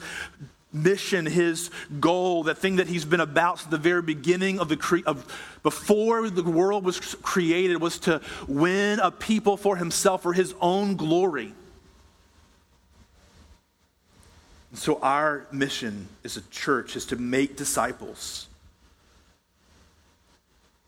mission, 0.72 1.26
his 1.26 1.70
goal, 2.00 2.44
that 2.44 2.58
thing 2.58 2.76
that 2.76 2.88
he's 2.88 3.04
been 3.04 3.20
about 3.20 3.58
since 3.60 3.70
the 3.70 3.78
very 3.78 4.02
beginning 4.02 4.60
of 4.60 4.68
the 4.68 4.76
cre- 4.76 5.06
of 5.06 5.24
before 5.62 6.28
the 6.28 6.42
world 6.42 6.84
was 6.84 7.00
created 7.22 7.80
was 7.80 7.98
to 8.00 8.20
win 8.46 9.00
a 9.00 9.10
people 9.10 9.56
for 9.56 9.76
himself 9.76 10.22
for 10.22 10.32
his 10.32 10.54
own 10.60 10.96
glory. 10.96 11.54
So, 14.74 14.98
our 15.00 15.46
mission 15.50 16.08
as 16.24 16.36
a 16.36 16.42
church 16.50 16.94
is 16.94 17.06
to 17.06 17.16
make 17.16 17.56
disciples. 17.56 18.47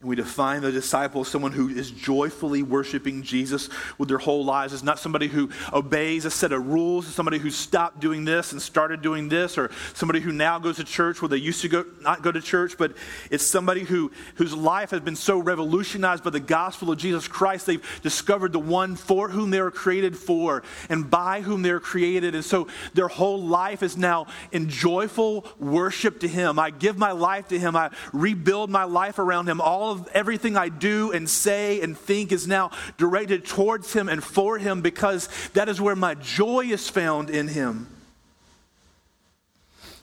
And 0.00 0.08
we 0.08 0.16
define 0.16 0.62
the 0.62 0.72
disciple 0.72 1.20
as 1.20 1.28
someone 1.28 1.52
who 1.52 1.68
is 1.68 1.90
joyfully 1.90 2.62
worshiping 2.62 3.22
Jesus 3.22 3.68
with 3.98 4.08
their 4.08 4.16
whole 4.16 4.42
lives. 4.46 4.72
It's 4.72 4.82
not 4.82 4.98
somebody 4.98 5.28
who 5.28 5.50
obeys 5.74 6.24
a 6.24 6.30
set 6.30 6.52
of 6.52 6.68
rules. 6.68 7.06
It's 7.06 7.14
somebody 7.14 7.36
who 7.36 7.50
stopped 7.50 8.00
doing 8.00 8.24
this 8.24 8.52
and 8.52 8.62
started 8.62 9.02
doing 9.02 9.28
this, 9.28 9.58
or 9.58 9.70
somebody 9.92 10.20
who 10.20 10.32
now 10.32 10.58
goes 10.58 10.76
to 10.76 10.84
church 10.84 11.20
where 11.20 11.28
they 11.28 11.36
used 11.36 11.60
to 11.60 11.68
go, 11.68 11.84
not 12.00 12.22
go 12.22 12.32
to 12.32 12.40
church, 12.40 12.78
but 12.78 12.96
it's 13.30 13.44
somebody 13.44 13.84
who, 13.84 14.10
whose 14.36 14.54
life 14.54 14.90
has 14.92 15.00
been 15.00 15.16
so 15.16 15.38
revolutionized 15.38 16.24
by 16.24 16.30
the 16.30 16.40
gospel 16.40 16.90
of 16.90 16.96
Jesus 16.96 17.28
Christ. 17.28 17.66
They've 17.66 18.00
discovered 18.00 18.54
the 18.54 18.58
one 18.58 18.96
for 18.96 19.28
whom 19.28 19.50
they 19.50 19.60
were 19.60 19.70
created 19.70 20.16
for 20.16 20.62
and 20.88 21.10
by 21.10 21.42
whom 21.42 21.60
they 21.60 21.72
were 21.72 21.78
created. 21.78 22.34
And 22.34 22.42
so 22.42 22.68
their 22.94 23.08
whole 23.08 23.42
life 23.42 23.82
is 23.82 23.98
now 23.98 24.28
in 24.50 24.70
joyful 24.70 25.44
worship 25.58 26.20
to 26.20 26.28
Him. 26.28 26.58
I 26.58 26.70
give 26.70 26.96
my 26.96 27.12
life 27.12 27.48
to 27.48 27.58
Him. 27.58 27.76
I 27.76 27.90
rebuild 28.14 28.70
my 28.70 28.84
life 28.84 29.18
around 29.18 29.46
Him. 29.46 29.60
All 29.60 29.89
of 29.90 30.08
everything 30.08 30.56
I 30.56 30.68
do 30.68 31.12
and 31.12 31.28
say 31.28 31.80
and 31.80 31.96
think 31.96 32.32
is 32.32 32.46
now 32.46 32.70
directed 32.98 33.44
towards 33.44 33.92
Him 33.92 34.08
and 34.08 34.22
for 34.22 34.58
Him 34.58 34.80
because 34.80 35.28
that 35.54 35.68
is 35.68 35.80
where 35.80 35.96
my 35.96 36.14
joy 36.14 36.66
is 36.66 36.88
found 36.88 37.30
in 37.30 37.48
Him. 37.48 37.86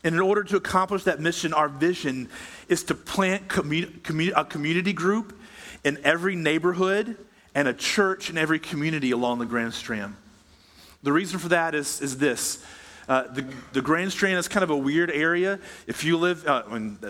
And 0.03 0.15
in 0.15 0.21
order 0.21 0.43
to 0.43 0.57
accomplish 0.57 1.03
that 1.03 1.19
mission, 1.19 1.53
our 1.53 1.67
vision 1.67 2.29
is 2.69 2.83
to 2.85 2.95
plant 2.95 3.43
a 3.43 4.45
community 4.45 4.93
group 4.93 5.37
in 5.83 5.97
every 6.03 6.35
neighborhood 6.35 7.17
and 7.55 7.67
a 7.67 7.73
church 7.73 8.29
in 8.29 8.37
every 8.37 8.59
community 8.59 9.11
along 9.11 9.39
the 9.39 9.45
Grand 9.45 9.73
Strand. 9.73 10.15
The 11.03 11.11
reason 11.11 11.39
for 11.39 11.49
that 11.49 11.75
is, 11.75 12.01
is 12.01 12.17
this. 12.17 12.63
Uh, 13.07 13.23
the, 13.31 13.45
the 13.71 13.81
Grand 13.81 14.11
Strand 14.11 14.37
is 14.37 14.47
kind 14.47 14.63
of 14.63 14.69
a 14.69 14.77
weird 14.77 15.09
area. 15.09 15.59
If 15.85 16.03
you 16.03 16.17
live, 16.17 16.45
uh, 16.45 16.63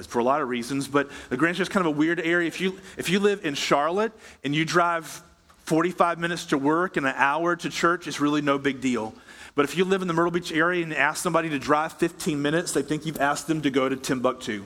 for 0.03 0.19
a 0.19 0.23
lot 0.23 0.41
of 0.41 0.49
reasons, 0.49 0.88
but 0.88 1.10
the 1.29 1.38
Grand 1.38 1.55
Strand 1.55 1.69
is 1.69 1.73
kind 1.73 1.86
of 1.86 1.93
a 1.93 1.97
weird 1.97 2.19
area. 2.19 2.47
If 2.47 2.62
you, 2.62 2.79
if 2.97 3.10
you 3.10 3.19
live 3.19 3.45
in 3.45 3.55
Charlotte 3.55 4.12
and 4.43 4.53
you 4.53 4.63
drive 4.63 5.23
45 5.65 6.19
minutes 6.19 6.45
to 6.47 6.57
work 6.57 6.97
and 6.97 7.07
an 7.07 7.15
hour 7.15 7.55
to 7.55 7.69
church, 7.69 8.07
it's 8.07 8.19
really 8.19 8.41
no 8.41 8.60
big 8.60 8.79
deal. 8.79 9.13
But 9.55 9.65
if 9.65 9.75
you 9.75 9.86
live 9.86 10.03
in 10.03 10.07
the 10.07 10.13
Myrtle 10.13 10.31
Beach 10.31 10.51
area 10.51 10.83
and 10.83 10.93
ask 10.93 11.23
somebody 11.23 11.49
to 11.49 11.57
drive 11.57 11.93
15 11.93 12.39
minutes, 12.39 12.73
they 12.73 12.83
think 12.83 13.07
you've 13.07 13.19
asked 13.19 13.47
them 13.47 13.63
to 13.63 13.71
go 13.71 13.89
to 13.89 13.95
Timbuktu. 13.95 14.65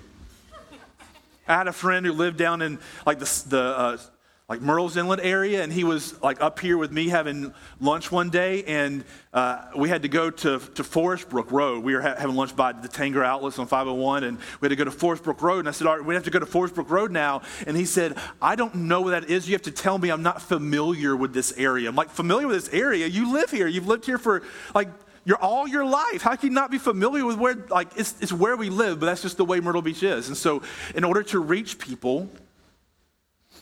I 1.48 1.56
had 1.56 1.68
a 1.68 1.74
friend 1.74 2.06
who 2.06 2.12
lived 2.12 2.38
down 2.38 2.62
in 2.62 2.78
like 3.06 3.20
the, 3.20 3.44
the 3.48 3.62
uh, 3.62 3.98
like 4.52 4.60
Murrells 4.60 4.98
Inlet 4.98 5.22
area, 5.22 5.64
and 5.64 5.72
he 5.72 5.86
was 5.86 6.22
like 6.22 6.42
up 6.42 6.60
here 6.60 6.78
with 6.78 6.92
me 6.92 7.08
having 7.08 7.54
lunch 7.80 8.12
one 8.12 8.30
day, 8.30 8.66
and 8.66 9.06
uh, 9.32 9.62
we 9.78 9.88
had 9.88 10.02
to 10.02 10.10
go 10.10 10.30
to, 10.30 10.60
to 10.60 10.84
Forest 10.84 11.30
Brook 11.30 11.54
Road. 11.54 11.86
We 11.86 11.96
were 11.96 12.02
ha- 12.02 12.16
having 12.18 12.36
lunch 12.36 12.54
by 12.54 12.74
the 12.74 12.90
Tanger 12.90 13.24
Outlets 13.24 13.58
on 13.60 13.68
501, 13.68 14.26
and 14.26 14.38
we 14.60 14.66
had 14.66 14.72
to 14.72 14.76
go 14.76 14.84
to 14.84 14.92
Forest 14.92 15.24
Brook 15.24 15.42
Road. 15.42 15.60
And 15.60 15.70
I 15.70 15.72
said, 15.72 15.88
All 15.88 15.96
right, 15.96 16.06
we 16.06 16.16
have 16.16 16.26
to 16.26 16.32
go 16.32 16.40
to 16.40 16.46
Forest 16.46 16.76
Brook 16.76 16.90
Road 16.90 17.12
now. 17.14 17.44
And 17.66 17.78
he 17.78 17.86
said, 17.86 18.18
I 18.42 18.58
don't 18.58 18.76
know 18.76 19.00
where 19.04 19.18
that 19.22 19.30
is. 19.30 19.48
You 19.48 19.54
have 19.54 19.62
to 19.62 19.72
tell 19.72 19.98
me 19.98 20.10
I'm 20.10 20.22
not 20.22 20.42
familiar 20.42 21.16
with 21.16 21.34
this 21.34 21.54
area. 21.54 21.88
I'm 21.88 21.96
like, 21.96 22.10
familiar 22.10 22.46
with 22.46 22.58
this 22.66 22.74
area? 22.74 23.08
You 23.08 23.32
live 23.32 23.52
here. 23.52 23.68
You've 23.68 23.88
lived 23.88 24.06
here 24.06 24.18
for 24.18 24.44
like 24.76 24.90
your 25.24 25.38
all 25.38 25.66
your 25.66 25.86
life. 25.86 26.24
How 26.24 26.36
can 26.36 26.50
you 26.50 26.54
not 26.54 26.72
be 26.72 26.78
familiar 26.78 27.26
with 27.26 27.38
where 27.38 27.56
like 27.70 27.88
it's, 27.96 28.16
it's 28.20 28.34
where 28.34 28.58
we 28.58 28.70
live, 28.70 29.00
but 29.00 29.06
that's 29.06 29.22
just 29.22 29.38
the 29.38 29.46
way 29.46 29.62
Myrtle 29.62 29.82
Beach 29.82 30.04
is. 30.04 30.28
And 30.28 30.36
so 30.36 30.62
in 30.94 31.06
order 31.06 31.24
to 31.24 31.40
reach 31.40 31.80
people, 31.80 32.30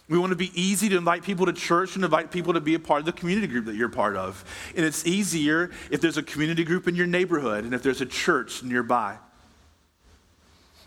we 0.10 0.18
want 0.18 0.32
to 0.32 0.36
be 0.36 0.52
easy 0.60 0.90
to 0.90 0.98
invite 0.98 1.24
people 1.24 1.46
to 1.46 1.54
church 1.54 1.96
and 1.96 2.04
invite 2.04 2.32
people 2.32 2.54
to 2.54 2.62
be 2.62 2.74
a 2.74 2.80
part 2.80 3.00
of 3.00 3.06
the 3.06 3.12
community 3.12 3.48
group 3.48 3.66
that 3.66 3.76
you're 3.76 3.90
part 3.90 4.16
of. 4.16 4.44
And 4.76 4.84
it's 4.84 5.06
easier 5.06 5.70
if 5.92 6.02
there's 6.02 6.18
a 6.18 6.24
community 6.24 6.64
group 6.64 6.88
in 6.88 6.96
your 6.96 7.06
neighborhood 7.06 7.64
and 7.64 7.74
if 7.76 7.84
there's 7.84 8.02
a 8.02 8.08
church 8.08 8.64
nearby. 8.64 9.18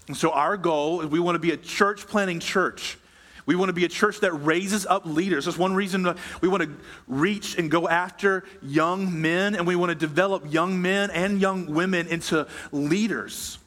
And 0.08 0.16
so 0.16 0.30
our 0.30 0.56
goal 0.56 1.02
is 1.02 1.06
we 1.06 1.20
want 1.20 1.36
to 1.36 1.38
be 1.38 1.52
a 1.52 1.56
church 1.56 2.08
planting 2.08 2.40
church. 2.40 2.98
We 3.46 3.54
want 3.54 3.68
to 3.68 3.72
be 3.72 3.84
a 3.84 3.88
church 3.88 4.20
that 4.20 4.32
raises 4.32 4.86
up 4.86 5.06
leaders. 5.06 5.44
That's 5.44 5.58
one 5.58 5.74
reason 5.74 6.16
we 6.40 6.48
want 6.48 6.64
to 6.64 6.70
reach 7.06 7.56
and 7.58 7.70
go 7.70 7.88
after 7.88 8.44
young 8.60 9.20
men, 9.20 9.54
and 9.54 9.66
we 9.66 9.74
want 9.74 9.90
to 9.90 9.94
develop 9.96 10.52
young 10.52 10.80
men 10.80 11.10
and 11.10 11.40
young 11.40 11.66
women 11.66 12.06
into 12.08 12.46
leaders. 12.70 13.58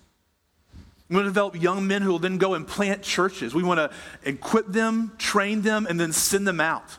We 1.07 1.15
want 1.15 1.25
to 1.25 1.29
develop 1.29 1.61
young 1.61 1.85
men 1.85 2.01
who 2.01 2.09
will 2.09 2.19
then 2.19 2.37
go 2.37 2.55
and 2.55 2.67
plant 2.67 3.03
churches. 3.03 3.53
We 3.53 3.63
want 3.63 3.79
to 3.79 3.91
equip 4.23 4.67
them, 4.67 5.11
train 5.17 5.61
them, 5.61 5.85
and 5.87 5.99
then 5.99 6.11
send 6.11 6.47
them 6.47 6.59
out. 6.59 6.97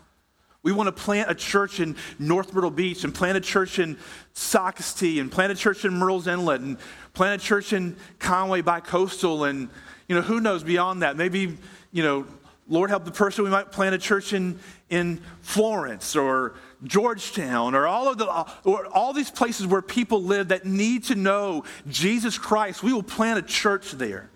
We 0.63 0.73
want 0.73 0.89
to 0.89 0.93
plant 0.93 1.31
a 1.31 1.35
church 1.35 1.81
in 1.81 1.97
North 2.19 2.53
Myrtle 2.53 2.71
Beach 2.71 3.05
and 3.05 3.15
plant 3.15 3.37
a 3.37 3.41
church 3.41 3.79
in 3.79 3.97
Socastee 4.35 5.21
and 5.21 5.31
plant 5.31 5.53
a 5.53 5.55
church 5.55 5.85
in 5.85 5.93
Murrells 5.93 6.27
Inlet 6.27 6.61
and 6.61 6.77
plant 7.15 7.41
a 7.41 7.45
church 7.45 7.73
in 7.73 7.97
Conway 8.19 8.63
by 8.63 8.81
Coastal 8.81 9.45
and, 9.45 9.69
you 10.09 10.17
know, 10.17 10.23
who 10.23 10.41
knows 10.41 10.65
beyond 10.65 11.03
that. 11.03 11.17
Maybe, 11.17 11.57
you 11.93 12.03
know, 12.03 12.27
Lord 12.69 12.91
help 12.91 13.05
the 13.05 13.13
person, 13.13 13.45
we 13.45 13.51
might 13.51 13.71
plant 13.71 13.95
a 13.95 13.99
church 13.99 14.33
in, 14.33 14.59
in 14.91 15.21
Florence 15.41 16.17
or 16.17 16.55
Georgetown, 16.85 17.75
or 17.75 17.87
all 17.87 18.09
of 18.09 18.19
the, 18.19 18.27
or 18.65 18.87
all 18.87 19.13
these 19.13 19.31
places 19.31 19.67
where 19.67 19.83
people 19.83 20.23
live 20.23 20.49
that 20.49 20.67
need 20.67 21.05
to 21.05 21.15
know 21.15 21.65
Jesus 21.89 22.39
Christ, 22.39 22.83
we 22.83 22.93
will 22.93 23.03
plant 23.03 23.39
a 23.39 23.43
church 23.43 23.93
there. 23.93 24.29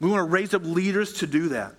We 0.00 0.10
want 0.10 0.20
to 0.20 0.30
raise 0.30 0.54
up 0.54 0.64
leaders 0.64 1.14
to 1.14 1.26
do 1.26 1.50
that. 1.50 1.74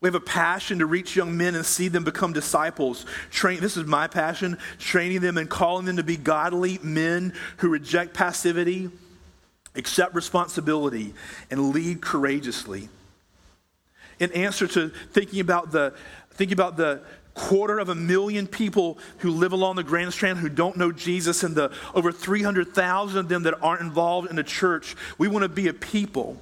We 0.00 0.08
have 0.08 0.14
a 0.14 0.20
passion 0.20 0.80
to 0.80 0.86
reach 0.86 1.16
young 1.16 1.34
men 1.36 1.54
and 1.54 1.64
see 1.64 1.88
them 1.88 2.04
become 2.04 2.34
disciples. 2.34 3.06
Train, 3.30 3.60
this 3.60 3.78
is 3.78 3.86
my 3.86 4.06
passion, 4.06 4.58
training 4.78 5.20
them 5.20 5.38
and 5.38 5.48
calling 5.48 5.86
them 5.86 5.96
to 5.96 6.02
be 6.02 6.18
godly 6.18 6.78
men 6.82 7.32
who 7.56 7.70
reject 7.70 8.12
passivity, 8.12 8.90
accept 9.74 10.14
responsibility, 10.14 11.14
and 11.50 11.70
lead 11.70 12.02
courageously 12.02 12.90
in 14.24 14.32
answer 14.32 14.66
to 14.68 14.90
thinking 15.12 15.40
about 15.40 15.70
the, 15.70 15.94
thinking 16.32 16.54
about 16.54 16.76
the 16.76 17.02
quarter 17.34 17.78
of 17.78 17.88
a 17.88 17.94
million 17.94 18.46
people 18.46 18.98
who 19.18 19.30
live 19.30 19.52
along 19.52 19.76
the 19.76 19.82
Grand 19.82 20.12
Strand 20.12 20.38
who 20.38 20.48
don't 20.48 20.76
know 20.76 20.92
Jesus 20.92 21.42
and 21.42 21.54
the 21.54 21.72
over 21.94 22.12
300,000 22.12 23.18
of 23.18 23.28
them 23.28 23.42
that 23.42 23.60
aren't 23.60 23.80
involved 23.80 24.30
in 24.30 24.36
the 24.36 24.44
church. 24.44 24.96
We 25.18 25.28
want 25.28 25.42
to 25.42 25.48
be 25.48 25.68
a 25.68 25.74
people 25.74 26.38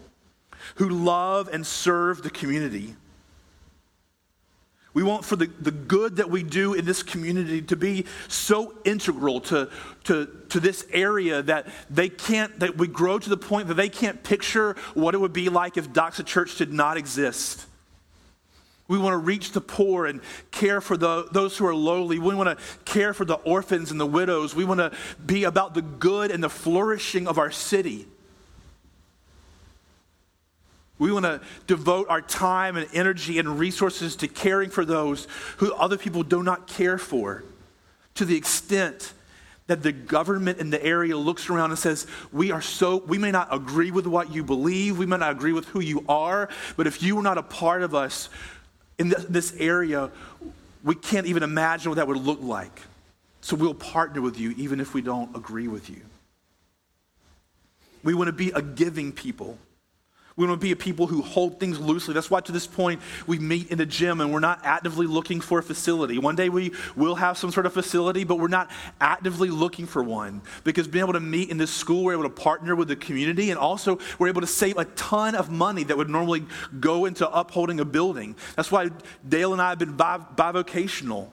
who 0.76 0.88
love 0.88 1.48
and 1.52 1.66
serve 1.66 2.22
the 2.22 2.30
community. 2.30 2.94
We 4.94 5.02
want 5.02 5.24
for 5.24 5.36
the, 5.36 5.46
the 5.46 5.70
good 5.70 6.16
that 6.16 6.28
we 6.28 6.42
do 6.42 6.74
in 6.74 6.84
this 6.84 7.02
community 7.02 7.62
to 7.62 7.76
be 7.76 8.04
so 8.28 8.74
integral 8.84 9.40
to, 9.42 9.70
to, 10.04 10.28
to 10.50 10.60
this 10.60 10.86
area 10.92 11.40
that 11.42 11.66
they 11.88 12.10
can't, 12.10 12.58
that 12.60 12.76
we 12.76 12.88
grow 12.88 13.18
to 13.18 13.30
the 13.30 13.38
point 13.38 13.68
that 13.68 13.74
they 13.74 13.88
can't 13.88 14.22
picture 14.22 14.76
what 14.92 15.14
it 15.14 15.18
would 15.18 15.32
be 15.32 15.48
like 15.48 15.78
if 15.78 15.90
Doxa 15.90 16.26
Church 16.26 16.56
did 16.56 16.74
not 16.74 16.98
exist. 16.98 17.66
We 18.92 18.98
want 18.98 19.14
to 19.14 19.18
reach 19.18 19.52
the 19.52 19.62
poor 19.62 20.04
and 20.04 20.20
care 20.50 20.82
for 20.82 20.98
the, 20.98 21.26
those 21.32 21.56
who 21.56 21.64
are 21.64 21.74
lowly. 21.74 22.18
We 22.18 22.34
want 22.34 22.58
to 22.58 22.62
care 22.84 23.14
for 23.14 23.24
the 23.24 23.36
orphans 23.36 23.90
and 23.90 23.98
the 23.98 24.04
widows. 24.04 24.54
We 24.54 24.66
want 24.66 24.80
to 24.80 24.92
be 25.24 25.44
about 25.44 25.72
the 25.72 25.80
good 25.80 26.30
and 26.30 26.44
the 26.44 26.50
flourishing 26.50 27.26
of 27.26 27.38
our 27.38 27.50
city. 27.50 28.06
We 30.98 31.10
want 31.10 31.24
to 31.24 31.40
devote 31.66 32.08
our 32.10 32.20
time 32.20 32.76
and 32.76 32.86
energy 32.92 33.38
and 33.38 33.58
resources 33.58 34.14
to 34.16 34.28
caring 34.28 34.68
for 34.68 34.84
those 34.84 35.26
who 35.56 35.72
other 35.72 35.96
people 35.96 36.22
do 36.22 36.42
not 36.42 36.66
care 36.66 36.98
for 36.98 37.44
to 38.16 38.26
the 38.26 38.36
extent 38.36 39.14
that 39.68 39.82
the 39.82 39.92
government 39.92 40.58
in 40.58 40.68
the 40.68 40.84
area 40.84 41.16
looks 41.16 41.48
around 41.48 41.70
and 41.70 41.78
says, 41.78 42.06
We 42.30 42.50
are 42.50 42.60
so, 42.60 42.98
we 42.98 43.16
may 43.16 43.30
not 43.30 43.48
agree 43.50 43.90
with 43.90 44.06
what 44.06 44.34
you 44.34 44.44
believe, 44.44 44.98
we 44.98 45.06
may 45.06 45.16
not 45.16 45.32
agree 45.32 45.54
with 45.54 45.68
who 45.68 45.80
you 45.80 46.04
are, 46.10 46.50
but 46.76 46.86
if 46.86 47.02
you 47.02 47.18
are 47.18 47.22
not 47.22 47.38
a 47.38 47.42
part 47.42 47.82
of 47.82 47.94
us 47.94 48.28
in 48.98 49.14
this 49.28 49.54
area, 49.58 50.10
we 50.84 50.94
can't 50.94 51.26
even 51.26 51.42
imagine 51.42 51.90
what 51.90 51.96
that 51.96 52.06
would 52.06 52.18
look 52.18 52.40
like. 52.42 52.80
So 53.40 53.56
we'll 53.56 53.74
partner 53.74 54.20
with 54.20 54.38
you 54.38 54.50
even 54.56 54.80
if 54.80 54.94
we 54.94 55.02
don't 55.02 55.34
agree 55.36 55.68
with 55.68 55.90
you. 55.90 56.00
We 58.04 58.14
want 58.14 58.28
to 58.28 58.32
be 58.32 58.50
a 58.50 58.62
giving 58.62 59.12
people. 59.12 59.58
We 60.36 60.46
want 60.46 60.60
to 60.60 60.64
be 60.64 60.72
a 60.72 60.76
people 60.76 61.06
who 61.06 61.22
hold 61.22 61.60
things 61.60 61.78
loosely. 61.78 62.14
That's 62.14 62.30
why 62.30 62.40
to 62.40 62.52
this 62.52 62.66
point 62.66 63.00
we 63.26 63.38
meet 63.38 63.70
in 63.70 63.80
a 63.80 63.86
gym 63.86 64.20
and 64.20 64.32
we're 64.32 64.40
not 64.40 64.60
actively 64.64 65.06
looking 65.06 65.40
for 65.40 65.58
a 65.58 65.62
facility. 65.62 66.18
One 66.18 66.36
day 66.36 66.48
we 66.48 66.72
will 66.96 67.14
have 67.16 67.36
some 67.36 67.50
sort 67.50 67.66
of 67.66 67.72
facility, 67.72 68.24
but 68.24 68.36
we're 68.36 68.48
not 68.48 68.70
actively 69.00 69.50
looking 69.50 69.86
for 69.86 70.02
one 70.02 70.40
because 70.64 70.88
being 70.88 71.02
able 71.02 71.12
to 71.12 71.20
meet 71.20 71.50
in 71.50 71.58
this 71.58 71.70
school, 71.70 72.04
we're 72.04 72.14
able 72.14 72.22
to 72.22 72.30
partner 72.30 72.74
with 72.74 72.88
the 72.88 72.96
community 72.96 73.50
and 73.50 73.58
also 73.58 73.98
we're 74.18 74.28
able 74.28 74.40
to 74.40 74.46
save 74.46 74.78
a 74.78 74.84
ton 74.86 75.34
of 75.34 75.50
money 75.50 75.84
that 75.84 75.96
would 75.96 76.10
normally 76.10 76.44
go 76.80 77.04
into 77.04 77.28
upholding 77.30 77.80
a 77.80 77.84
building. 77.84 78.34
That's 78.56 78.72
why 78.72 78.90
Dale 79.28 79.52
and 79.52 79.60
I 79.60 79.70
have 79.70 79.78
been 79.78 79.96
bivocational. 79.96 81.28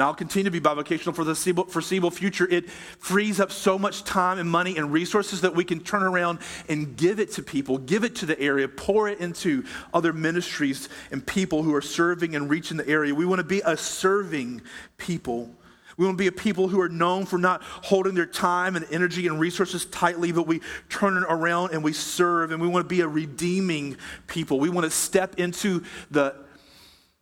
And 0.00 0.06
I'll 0.06 0.14
continue 0.14 0.44
to 0.44 0.50
be 0.50 0.62
bivocational 0.62 1.14
for 1.14 1.24
the 1.24 1.34
foreseeable 1.34 2.10
future. 2.10 2.48
It 2.50 2.70
frees 2.70 3.38
up 3.38 3.52
so 3.52 3.78
much 3.78 4.02
time 4.02 4.38
and 4.38 4.48
money 4.48 4.78
and 4.78 4.90
resources 4.90 5.42
that 5.42 5.54
we 5.54 5.62
can 5.62 5.78
turn 5.78 6.02
around 6.02 6.38
and 6.70 6.96
give 6.96 7.20
it 7.20 7.32
to 7.32 7.42
people, 7.42 7.76
give 7.76 8.02
it 8.02 8.14
to 8.16 8.24
the 8.24 8.40
area, 8.40 8.66
pour 8.66 9.10
it 9.10 9.20
into 9.20 9.62
other 9.92 10.14
ministries 10.14 10.88
and 11.10 11.26
people 11.26 11.62
who 11.62 11.74
are 11.74 11.82
serving 11.82 12.34
and 12.34 12.48
reaching 12.48 12.78
the 12.78 12.88
area. 12.88 13.14
We 13.14 13.26
want 13.26 13.40
to 13.40 13.44
be 13.44 13.60
a 13.62 13.76
serving 13.76 14.62
people. 14.96 15.54
We 15.98 16.06
want 16.06 16.16
to 16.16 16.22
be 16.22 16.28
a 16.28 16.32
people 16.32 16.68
who 16.68 16.80
are 16.80 16.88
known 16.88 17.26
for 17.26 17.36
not 17.36 17.62
holding 17.62 18.14
their 18.14 18.24
time 18.24 18.76
and 18.76 18.86
energy 18.90 19.26
and 19.26 19.38
resources 19.38 19.84
tightly, 19.84 20.32
but 20.32 20.46
we 20.46 20.62
turn 20.88 21.18
it 21.18 21.24
around 21.28 21.74
and 21.74 21.84
we 21.84 21.92
serve. 21.92 22.52
And 22.52 22.62
we 22.62 22.68
want 22.68 22.86
to 22.86 22.88
be 22.88 23.02
a 23.02 23.06
redeeming 23.06 23.98
people. 24.28 24.60
We 24.60 24.70
want 24.70 24.86
to 24.86 24.90
step 24.90 25.38
into 25.38 25.84
the, 26.10 26.36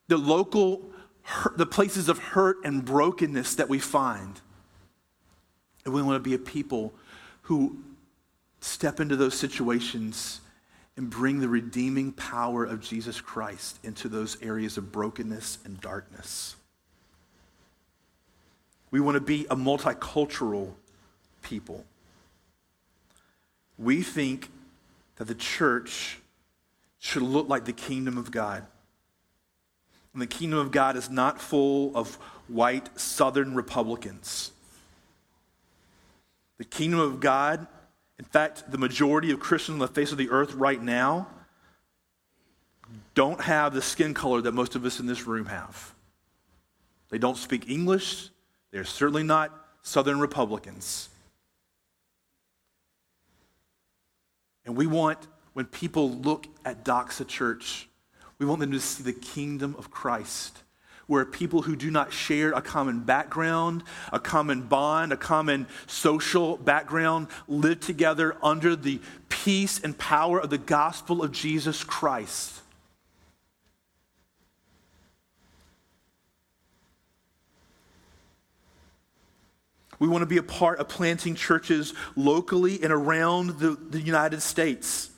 the 0.07 0.17
local 0.17 0.93
hurt, 1.29 1.59
the 1.59 1.67
places 1.67 2.09
of 2.09 2.19
hurt 2.19 2.57
and 2.65 2.85
brokenness 2.85 3.55
that 3.57 3.69
we 3.69 3.79
find. 3.79 4.41
And 5.85 5.93
we 5.93 6.03
want 6.03 6.23
to 6.23 6.29
be 6.29 6.35
a 6.35 6.39
people 6.39 6.93
who 7.43 7.79
step 8.61 8.99
into 8.99 9.15
those 9.15 9.35
situations 9.35 10.41
and 10.97 11.11
bring 11.11 11.39
the 11.39 11.49
redeeming 11.49 12.13
power 12.13 12.65
of 12.65 12.81
Jesus 12.81 13.21
Christ 13.21 13.79
into 13.85 14.09
those 14.09 14.41
areas 14.43 14.77
of 14.77 14.91
brokenness 14.91 15.59
and 15.65 15.81
darkness. 15.81 16.57
We 18.91 19.01
want 19.01 19.15
to 19.15 19.21
be 19.21 19.47
a 19.51 19.55
multicultural 19.57 20.73
people. 21.43 21.85
We 23.79 24.03
think 24.03 24.49
that 25.17 25.27
the 25.27 25.35
church 25.35 26.21
should 26.99 27.23
look 27.23 27.49
like 27.49 27.65
the 27.65 27.73
kingdom 27.73 28.19
of 28.19 28.31
God. 28.31 28.67
And 30.19 30.23
the 30.25 30.37
kingdom 30.37 30.59
of 30.59 30.73
God 30.73 30.97
is 30.97 31.09
not 31.09 31.41
full 31.41 31.97
of 31.97 32.17
white 32.49 32.99
Southern 32.99 33.55
Republicans. 33.55 34.51
The 36.57 36.65
kingdom 36.65 36.99
of 36.99 37.21
God, 37.21 37.69
in 38.19 38.25
fact, 38.25 38.69
the 38.69 38.79
majority 38.79 39.31
of 39.31 39.39
Christians 39.39 39.75
on 39.75 39.79
the 39.79 39.87
face 39.87 40.11
of 40.11 40.19
the 40.19 40.29
earth 40.31 40.55
right 40.55 40.83
now 40.83 41.29
don't 43.15 43.41
have 43.43 43.73
the 43.73 43.81
skin 43.81 44.13
color 44.13 44.41
that 44.41 44.51
most 44.51 44.75
of 44.75 44.85
us 44.85 44.99
in 44.99 45.07
this 45.07 45.25
room 45.25 45.47
have. 45.47 45.95
They 47.11 47.19
don't 47.19 47.39
speak 47.39 47.71
English. 47.71 48.31
They're 48.73 48.83
certainly 48.83 49.23
not 49.23 49.53
Southern 49.83 50.19
Republicans. 50.19 51.11
And 54.65 54.75
we 54.75 54.89
want, 54.89 55.29
when 55.53 55.67
people 55.67 56.11
look 56.11 56.49
at 56.65 56.85
Doxa 56.85 57.25
Church, 57.25 57.89
we 58.39 58.47
want 58.47 58.61
them 58.61 58.71
to 58.71 58.81
see 58.81 59.03
the 59.03 59.13
kingdom 59.13 59.75
of 59.79 59.91
Christ, 59.91 60.63
where 61.07 61.25
people 61.25 61.63
who 61.63 61.75
do 61.75 61.91
not 61.91 62.13
share 62.13 62.53
a 62.53 62.63
common 62.63 63.01
background, 63.01 63.83
a 64.13 64.21
common 64.21 64.63
bond, 64.63 65.13
a 65.13 65.17
common 65.17 65.67
social 65.87 66.57
background 66.57 67.27
live 67.49 67.81
together 67.81 68.37
under 68.43 68.77
the 68.77 69.01
peace 69.29 69.81
and 69.81 69.99
power 69.99 70.39
of 70.41 70.51
the 70.51 70.59
gospel 70.59 71.23
of 71.23 71.33
Jesus 71.33 71.83
Christ. 71.83 72.61
We 79.99 80.07
want 80.07 80.23
to 80.23 80.27
be 80.27 80.37
a 80.37 80.45
part 80.45 80.79
of 80.79 80.89
planting 80.89 81.35
churches 81.35 81.93
locally 82.15 82.81
and 82.85 82.93
around 82.93 83.59
the, 83.59 83.71
the 83.71 84.01
United 84.01 84.43
States. 84.43 85.11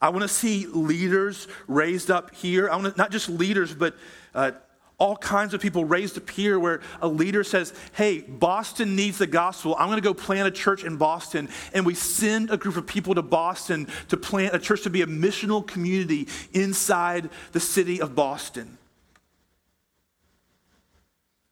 I 0.00 0.08
want 0.08 0.22
to 0.22 0.28
see 0.28 0.66
leaders 0.66 1.46
raised 1.68 2.10
up 2.10 2.34
here. 2.34 2.70
I 2.70 2.76
want 2.76 2.94
to, 2.94 2.98
not 2.98 3.10
just 3.10 3.28
leaders, 3.28 3.74
but 3.74 3.94
uh, 4.34 4.52
all 4.98 5.16
kinds 5.16 5.54
of 5.54 5.60
people 5.60 5.84
raised 5.84 6.16
up 6.16 6.28
here 6.30 6.58
where 6.58 6.80
a 7.00 7.08
leader 7.08 7.42
says, 7.42 7.72
Hey, 7.92 8.20
Boston 8.20 8.96
needs 8.96 9.18
the 9.18 9.26
gospel. 9.26 9.74
I'm 9.78 9.88
going 9.88 9.96
to 9.96 10.02
go 10.02 10.14
plant 10.14 10.46
a 10.46 10.50
church 10.50 10.84
in 10.84 10.96
Boston. 10.96 11.48
And 11.72 11.84
we 11.84 11.94
send 11.94 12.50
a 12.50 12.56
group 12.56 12.76
of 12.76 12.86
people 12.86 13.14
to 13.14 13.22
Boston 13.22 13.88
to 14.08 14.16
plant 14.16 14.54
a 14.54 14.58
church 14.58 14.82
to 14.82 14.90
be 14.90 15.02
a 15.02 15.06
missional 15.06 15.66
community 15.66 16.28
inside 16.52 17.30
the 17.52 17.60
city 17.60 18.00
of 18.00 18.14
Boston. 18.14 18.78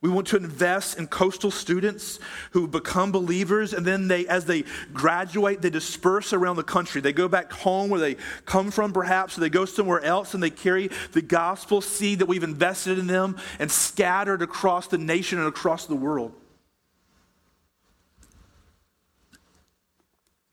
We 0.01 0.09
want 0.09 0.29
to 0.29 0.37
invest 0.37 0.97
in 0.97 1.09
coastal 1.09 1.51
students 1.51 2.21
who 2.53 2.69
become 2.69 3.11
believers, 3.11 3.73
and 3.73 3.85
then 3.85 4.07
they, 4.07 4.29
as 4.29 4.45
they 4.45 4.63
graduate, 4.93 5.61
they 5.61 5.71
disperse 5.71 6.33
around 6.33 6.55
the 6.55 6.63
country. 6.63 7.01
They 7.01 7.13
go 7.13 7.27
back 7.27 7.51
home 7.51 7.91
where 7.91 7.99
they 7.99 8.17
come 8.45 8.71
from, 8.71 8.93
perhaps, 8.93 9.37
or 9.37 9.41
they 9.41 9.51
go 9.51 9.65
somewhere 9.65 10.01
else 10.01 10.35
and 10.35 10.43
they 10.43 10.51
carry 10.51 10.91
the 11.13 11.23
gospel 11.23 11.81
seed 11.81 12.21
that 12.21 12.27
we've 12.27 12.45
invested 12.45 13.01
in 13.01 13.09
them 13.09 13.37
and 13.59 13.69
scattered 13.73 14.41
across 14.41 14.87
the 14.87 14.99
nation 14.99 15.41
and 15.41 15.49
across 15.49 15.87
the 15.87 15.97
world. 15.97 16.33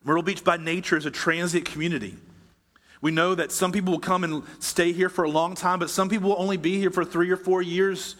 Myrtle 0.02 0.24
Beach, 0.24 0.42
by 0.42 0.56
nature, 0.56 0.96
is 0.96 1.06
a 1.06 1.10
transient 1.10 1.66
community. 1.66 2.16
We 3.00 3.12
know 3.12 3.36
that 3.36 3.52
some 3.52 3.70
people 3.70 3.92
will 3.92 4.00
come 4.00 4.24
and 4.24 4.42
stay 4.58 4.90
here 4.90 5.08
for 5.08 5.24
a 5.24 5.30
long 5.30 5.54
time, 5.54 5.78
but 5.78 5.90
some 5.90 6.08
people 6.08 6.30
will 6.30 6.40
only 6.40 6.56
be 6.56 6.78
here 6.78 6.90
for 6.90 7.04
three 7.04 7.30
or 7.30 7.36
four 7.36 7.62
years. 7.62 8.16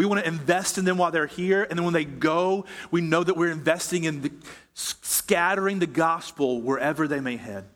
We 0.00 0.06
want 0.06 0.22
to 0.22 0.26
invest 0.26 0.78
in 0.78 0.86
them 0.86 0.96
while 0.96 1.10
they're 1.10 1.26
here. 1.26 1.62
And 1.62 1.78
then 1.78 1.84
when 1.84 1.92
they 1.92 2.06
go, 2.06 2.64
we 2.90 3.02
know 3.02 3.22
that 3.22 3.36
we're 3.36 3.50
investing 3.50 4.04
in 4.04 4.22
the, 4.22 4.32
scattering 4.72 5.78
the 5.78 5.86
gospel 5.86 6.62
wherever 6.62 7.06
they 7.06 7.20
may 7.20 7.36
head. 7.36 7.66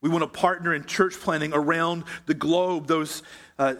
We 0.00 0.08
want 0.08 0.22
to 0.22 0.28
partner 0.28 0.72
in 0.72 0.86
church 0.86 1.12
planting 1.20 1.52
around 1.52 2.04
the 2.24 2.32
globe, 2.32 2.86
those 2.86 3.22
uh, 3.58 3.74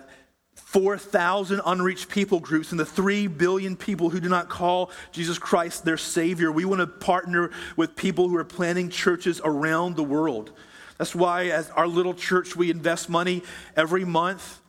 4,000 0.54 1.62
unreached 1.64 2.10
people 2.10 2.40
groups 2.40 2.72
and 2.72 2.78
the 2.78 2.84
3 2.84 3.28
billion 3.28 3.74
people 3.74 4.10
who 4.10 4.20
do 4.20 4.28
not 4.28 4.50
call 4.50 4.90
Jesus 5.12 5.38
Christ 5.38 5.86
their 5.86 5.96
Savior. 5.96 6.52
We 6.52 6.66
want 6.66 6.80
to 6.80 6.86
partner 6.88 7.52
with 7.76 7.96
people 7.96 8.28
who 8.28 8.36
are 8.36 8.44
planting 8.44 8.90
churches 8.90 9.40
around 9.42 9.96
the 9.96 10.04
world. 10.04 10.52
That's 10.98 11.14
why, 11.14 11.46
as 11.46 11.70
our 11.70 11.86
little 11.86 12.12
church, 12.12 12.54
we 12.54 12.70
invest 12.70 13.08
money 13.08 13.42
every 13.78 14.04
month 14.04 14.60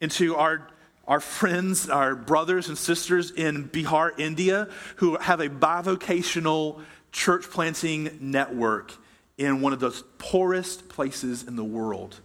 into 0.00 0.36
our, 0.36 0.66
our 1.06 1.20
friends, 1.20 1.88
our 1.88 2.14
brothers 2.14 2.68
and 2.68 2.76
sisters 2.76 3.30
in 3.30 3.68
Bihar, 3.68 4.18
India, 4.18 4.68
who 4.96 5.16
have 5.16 5.40
a 5.40 5.48
bivocational 5.48 6.80
church 7.12 7.50
planting 7.50 8.18
network 8.20 8.94
in 9.36 9.60
one 9.60 9.72
of 9.72 9.80
the 9.80 9.90
poorest 10.18 10.88
places 10.88 11.44
in 11.44 11.56
the 11.56 11.64
world. 11.64 12.20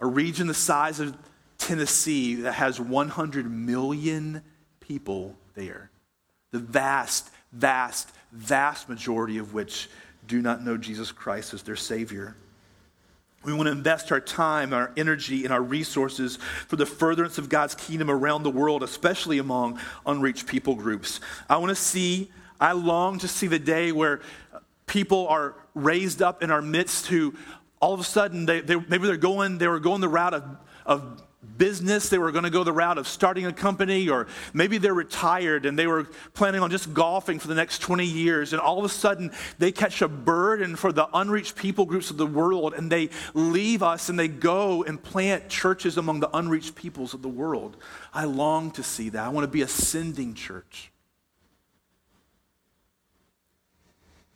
A 0.00 0.06
region 0.06 0.46
the 0.46 0.54
size 0.54 1.00
of 1.00 1.16
Tennessee 1.58 2.36
that 2.36 2.52
has 2.52 2.78
100 2.78 3.50
million 3.50 4.42
people 4.80 5.36
there. 5.54 5.90
The 6.52 6.60
vast, 6.60 7.30
vast, 7.52 8.10
vast 8.32 8.88
majority 8.88 9.38
of 9.38 9.54
which 9.54 9.88
do 10.26 10.40
not 10.40 10.62
know 10.62 10.76
Jesus 10.76 11.10
Christ 11.10 11.54
as 11.54 11.62
their 11.62 11.76
Savior. 11.76 12.36
We 13.48 13.54
want 13.54 13.68
to 13.68 13.72
invest 13.72 14.12
our 14.12 14.20
time, 14.20 14.72
our 14.72 14.92
energy, 14.96 15.44
and 15.44 15.52
our 15.52 15.62
resources 15.62 16.38
for 16.66 16.76
the 16.76 16.86
furtherance 16.86 17.38
of 17.38 17.48
God's 17.48 17.74
kingdom 17.74 18.10
around 18.10 18.42
the 18.42 18.50
world, 18.50 18.82
especially 18.82 19.38
among 19.38 19.80
unreached 20.04 20.46
people 20.46 20.74
groups. 20.74 21.20
I 21.48 21.56
want 21.56 21.70
to 21.70 21.74
see, 21.74 22.30
I 22.60 22.72
long 22.72 23.18
to 23.20 23.28
see 23.28 23.46
the 23.46 23.58
day 23.58 23.92
where 23.92 24.20
people 24.86 25.28
are 25.28 25.54
raised 25.74 26.20
up 26.20 26.42
in 26.42 26.50
our 26.50 26.62
midst 26.62 27.06
who 27.06 27.34
all 27.80 27.94
of 27.94 28.00
a 28.00 28.04
sudden, 28.04 28.44
they, 28.44 28.60
they, 28.60 28.74
maybe 28.76 29.06
they're 29.06 29.16
going, 29.16 29.58
they 29.58 29.68
were 29.68 29.80
going 29.80 30.00
the 30.00 30.08
route 30.08 30.34
of, 30.34 30.44
of 30.84 31.22
business, 31.56 32.08
they 32.08 32.18
were 32.18 32.32
going 32.32 32.44
to 32.44 32.50
go 32.50 32.64
the 32.64 32.72
route 32.72 32.98
of 32.98 33.06
starting 33.06 33.46
a 33.46 33.52
company, 33.52 34.08
or 34.08 34.26
maybe 34.52 34.78
they're 34.78 34.94
retired 34.94 35.66
and 35.66 35.78
they 35.78 35.86
were 35.86 36.04
planning 36.34 36.60
on 36.60 36.70
just 36.70 36.92
golfing 36.92 37.38
for 37.38 37.46
the 37.46 37.54
next 37.54 37.78
20 37.78 38.04
years, 38.04 38.52
and 38.52 38.60
all 38.60 38.78
of 38.78 38.84
a 38.84 38.88
sudden 38.88 39.30
they 39.58 39.70
catch 39.70 40.02
a 40.02 40.08
burden 40.08 40.74
for 40.74 40.92
the 40.92 41.08
unreached 41.14 41.54
people 41.54 41.84
groups 41.84 42.10
of 42.10 42.16
the 42.16 42.26
world, 42.26 42.74
and 42.74 42.90
they 42.90 43.10
leave 43.34 43.82
us 43.82 44.08
and 44.08 44.18
they 44.18 44.28
go 44.28 44.82
and 44.82 45.02
plant 45.02 45.48
churches 45.48 45.96
among 45.96 46.20
the 46.20 46.36
unreached 46.36 46.74
peoples 46.74 47.14
of 47.14 47.22
the 47.22 47.28
world. 47.28 47.76
I 48.12 48.24
long 48.24 48.72
to 48.72 48.82
see 48.82 49.08
that. 49.10 49.24
I 49.24 49.28
want 49.28 49.44
to 49.44 49.50
be 49.50 49.62
a 49.62 49.68
sending 49.68 50.34
church. 50.34 50.90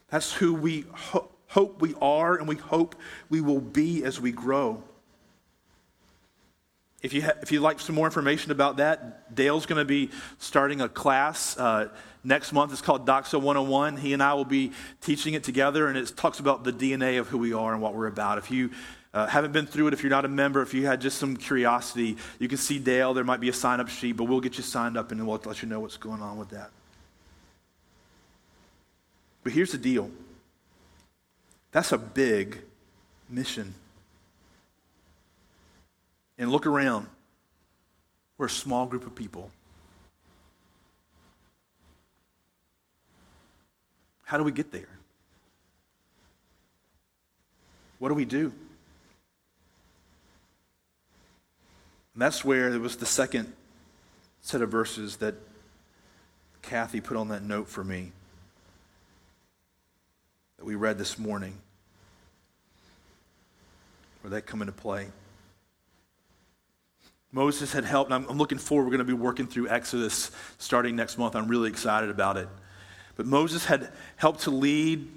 That's 0.09 0.33
who 0.33 0.55
we 0.55 0.85
ho- 0.93 1.31
hope 1.49 1.81
we 1.81 1.95
are, 2.01 2.37
and 2.37 2.47
we 2.47 2.57
hope 2.57 2.95
we 3.29 3.41
will 3.41 3.61
be 3.61 4.05
as 4.05 4.21
we 4.21 4.31
grow. 4.31 4.85
If 7.03 7.13
you, 7.13 7.23
ha- 7.23 7.33
if 7.43 7.51
you'd 7.51 7.61
like 7.61 7.81
some 7.81 7.97
more 7.97 8.07
information 8.07 8.53
about 8.53 8.77
that, 8.77 9.35
Dale's 9.35 9.67
going 9.67 9.81
to 9.81 9.85
be 9.85 10.11
starting 10.39 10.81
a 10.81 10.89
class 10.89 11.59
uh, 11.59 11.89
next 12.23 12.53
month. 12.53 12.73
It's 12.73 12.81
called 12.81 13.07
Doxa 13.07 13.41
101. 13.41 13.97
He 13.97 14.13
and 14.13 14.23
I 14.23 14.35
will 14.35 14.45
be 14.45 14.73
teaching 15.01 15.35
it 15.35 15.43
together, 15.43 15.89
and 15.89 15.99
it 15.99 16.17
talks 16.17 16.39
about 16.39 16.63
the 16.63 16.73
DNA 16.73 17.19
of 17.19 17.27
who 17.27 17.39
we 17.39 17.53
are 17.53 17.73
and 17.73 17.83
what 17.83 17.95
we're 17.95 18.07
about. 18.07 18.39
If 18.39 18.53
you 18.53 18.71
uh, 19.13 19.27
haven't 19.27 19.53
been 19.53 19.67
through 19.67 19.89
it, 19.89 19.95
if 19.95 20.03
you're 20.03 20.11
not 20.11 20.25
a 20.25 20.29
member, 20.29 20.63
if 20.63 20.75
you 20.75 20.87
had 20.87 21.01
just 21.01 21.19
some 21.19 21.37
curiosity, 21.37 22.17
you 22.39 22.49
can 22.49 22.59
see 22.59 22.79
Dale. 22.79 23.15
There 23.15 23.25
might 23.25 23.41
be 23.41 23.49
a 23.49 23.53
sign 23.53 23.81
up 23.81 23.89
sheet, 23.89 24.13
but 24.13 24.25
we'll 24.25 24.41
get 24.41 24.57
you 24.57 24.63
signed 24.63 24.97
up 24.97 25.11
and 25.11 25.27
we'll 25.27 25.41
let 25.45 25.61
you 25.61 25.69
know 25.69 25.81
what's 25.81 25.97
going 25.97 26.23
on 26.23 26.39
with 26.39 26.51
that. 26.51 26.71
But 29.43 29.53
here's 29.53 29.73
the 29.73 29.79
deal 29.79 30.11
that's 31.73 31.91
a 31.91 31.99
big 31.99 32.59
mission 33.29 33.75
and 36.43 36.51
look 36.51 36.67
around. 36.67 37.07
We're 38.37 38.47
a 38.47 38.51
small 38.51 38.87
group 38.87 39.07
of 39.07 39.15
people. 39.15 39.53
How 44.25 44.39
do 44.39 44.43
we 44.43 44.51
get 44.51 44.73
there? 44.73 44.89
What 48.01 48.09
do 48.09 48.15
we 48.17 48.25
do? 48.25 48.53
And 52.15 52.21
that's 52.21 52.45
where 52.45 52.75
it 52.75 52.81
was 52.81 52.97
the 52.97 53.07
second 53.07 53.53
set 54.41 54.63
of 54.63 54.69
verses 54.69 55.19
that 55.19 55.37
Kathy 56.61 57.01
put 57.01 57.17
on 57.17 57.29
that 57.29 57.45
note 57.45 57.69
for 57.69 57.85
me 57.85 58.11
that 60.59 60.65
we 60.65 60.75
read 60.75 60.99
this 60.99 61.21
morning. 61.21 61.55
Where 64.23 64.33
that 64.33 64.47
come 64.47 64.61
into 64.61 64.73
play. 64.73 65.07
Moses 67.33 67.73
had 67.73 67.85
helped, 67.85 68.13
and 68.13 68.27
I'm, 68.29 68.37
looking 68.37 68.59
forward. 68.59 68.85
We're 68.85 68.91
going 68.91 68.99
to 68.99 69.05
be 69.05 69.13
working 69.15 69.47
through 69.47 69.69
Exodus 69.69 70.31
starting 70.59 70.95
next 70.95 71.17
month. 71.17 71.35
I'm 71.35 71.49
really 71.49 71.71
excited 71.71 72.11
about 72.11 72.37
it. 72.37 72.47
But 73.17 73.25
Moses 73.25 73.65
had 73.65 73.91
helped 74.17 74.41
to 74.43 74.51
lead 74.51 75.11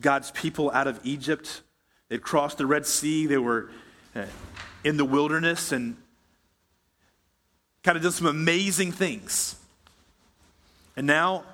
God's 0.00 0.32
people 0.32 0.72
out 0.72 0.88
of 0.88 0.98
Egypt. 1.04 1.62
They'd 2.08 2.20
crossed 2.20 2.58
the 2.58 2.66
Red 2.66 2.84
Sea. 2.84 3.26
They 3.26 3.38
were 3.38 3.70
uh, 4.16 4.24
in 4.82 4.96
the 4.96 5.04
wilderness 5.04 5.70
and 5.70 5.96
kind 7.84 7.96
of 7.96 8.02
did 8.02 8.12
some 8.12 8.26
amazing 8.26 8.90
things. 8.90 9.54
And 10.96 11.06
now 11.06 11.44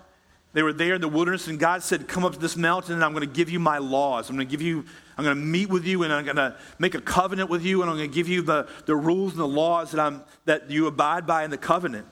they 0.58 0.62
were 0.62 0.72
there 0.72 0.94
in 0.94 1.00
the 1.00 1.08
wilderness, 1.08 1.46
and 1.46 1.58
God 1.58 1.82
said, 1.82 2.08
Come 2.08 2.24
up 2.24 2.32
to 2.32 2.38
this 2.38 2.56
mountain, 2.56 2.94
and 2.94 3.04
I'm 3.04 3.12
going 3.12 3.26
to 3.26 3.32
give 3.32 3.48
you 3.48 3.60
my 3.60 3.78
laws. 3.78 4.28
I'm 4.28 4.36
going 4.36 4.46
to 4.46 4.50
give 4.50 4.60
you 4.60 4.84
I'm 5.18 5.24
going 5.24 5.36
to 5.36 5.42
meet 5.42 5.68
with 5.68 5.84
you 5.84 6.04
and 6.04 6.12
I'm 6.12 6.24
going 6.24 6.36
to 6.36 6.56
make 6.78 6.94
a 6.94 7.00
covenant 7.00 7.50
with 7.50 7.64
you 7.64 7.82
and 7.82 7.90
I'm 7.90 7.96
going 7.96 8.08
to 8.08 8.14
give 8.14 8.28
you 8.28 8.40
the, 8.40 8.68
the 8.86 8.94
rules 8.94 9.32
and 9.32 9.40
the 9.40 9.48
laws 9.48 9.90
that, 9.90 10.00
I'm, 10.00 10.22
that 10.44 10.70
you 10.70 10.86
abide 10.86 11.26
by 11.26 11.42
in 11.42 11.50
the 11.50 11.58
covenant. 11.58 12.06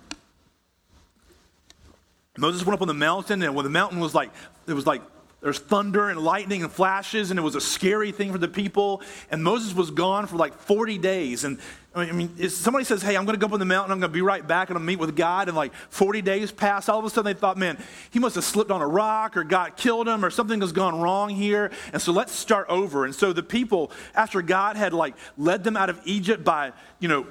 Moses 2.37 2.67
went 2.67 2.75
up 2.75 2.83
on 2.83 2.89
the 2.89 2.95
mountain 2.95 3.43
and 3.43 3.55
when 3.55 3.63
the 3.63 3.71
mountain 3.71 4.01
was 4.01 4.13
like, 4.13 4.33
it 4.67 4.73
was 4.73 4.89
like 4.89 5.03
there's 5.41 5.61
thunder 5.61 6.09
and 6.09 6.19
lightning 6.19 6.65
and 6.65 6.73
flashes, 6.73 7.31
and 7.31 7.39
it 7.39 7.43
was 7.43 7.55
a 7.55 7.61
scary 7.61 8.11
thing 8.11 8.33
for 8.33 8.39
the 8.39 8.49
people. 8.49 9.03
And 9.31 9.45
Moses 9.45 9.75
was 9.75 9.93
gone 9.93 10.27
for 10.27 10.37
like 10.37 10.55
40 10.55 10.99
days. 10.99 11.45
And 11.45 11.61
I 11.97 12.13
mean, 12.13 12.35
if 12.39 12.53
somebody 12.53 12.85
says, 12.85 13.03
Hey, 13.03 13.17
I'm 13.17 13.25
going 13.25 13.35
to 13.35 13.41
go 13.41 13.47
up 13.47 13.53
on 13.55 13.59
the 13.59 13.65
mountain, 13.65 13.91
I'm 13.91 14.01
going 14.01 14.11
to 14.11 14.15
be 14.15 14.23
right 14.23 14.47
back, 14.47 14.69
and 14.69 14.77
I'm 14.77 14.85
meet 14.85 14.99
with 14.99 15.17
God, 15.17 15.49
and 15.49 15.57
like 15.57 15.73
40 15.89 16.21
days 16.21 16.53
pass, 16.53 16.89
all 16.89 16.99
of 16.99 17.05
a 17.05 17.11
sudden 17.11 17.33
they 17.33 17.39
thought, 17.39 17.57
Man, 17.57 17.79
he 18.11 18.19
must 18.19 18.35
have 18.35 18.45
slipped 18.45 18.71
on 18.71 18.83
a 18.83 18.87
rock, 18.87 19.37
or 19.37 19.45
God 19.45 19.77
killed 19.77 20.07
him, 20.07 20.25
or 20.25 20.31
something 20.31 20.61
has 20.61 20.73
gone 20.73 21.01
wrong 21.01 21.31
here. 21.31 21.71
And 21.93 22.03
so 22.03 22.13
let's 22.13 22.33
start 22.33 22.67
over. 22.69 23.07
And 23.07 23.15
so 23.15 23.33
the 23.33 23.43
people, 23.43 23.91
after 24.15 24.43
God 24.43 24.77
had 24.77 24.93
like 24.93 25.15
led 25.39 25.65
them 25.65 25.77
out 25.77 25.89
of 25.89 26.01
Egypt 26.05 26.45
by, 26.45 26.73
you 27.01 27.09
know, 27.09 27.27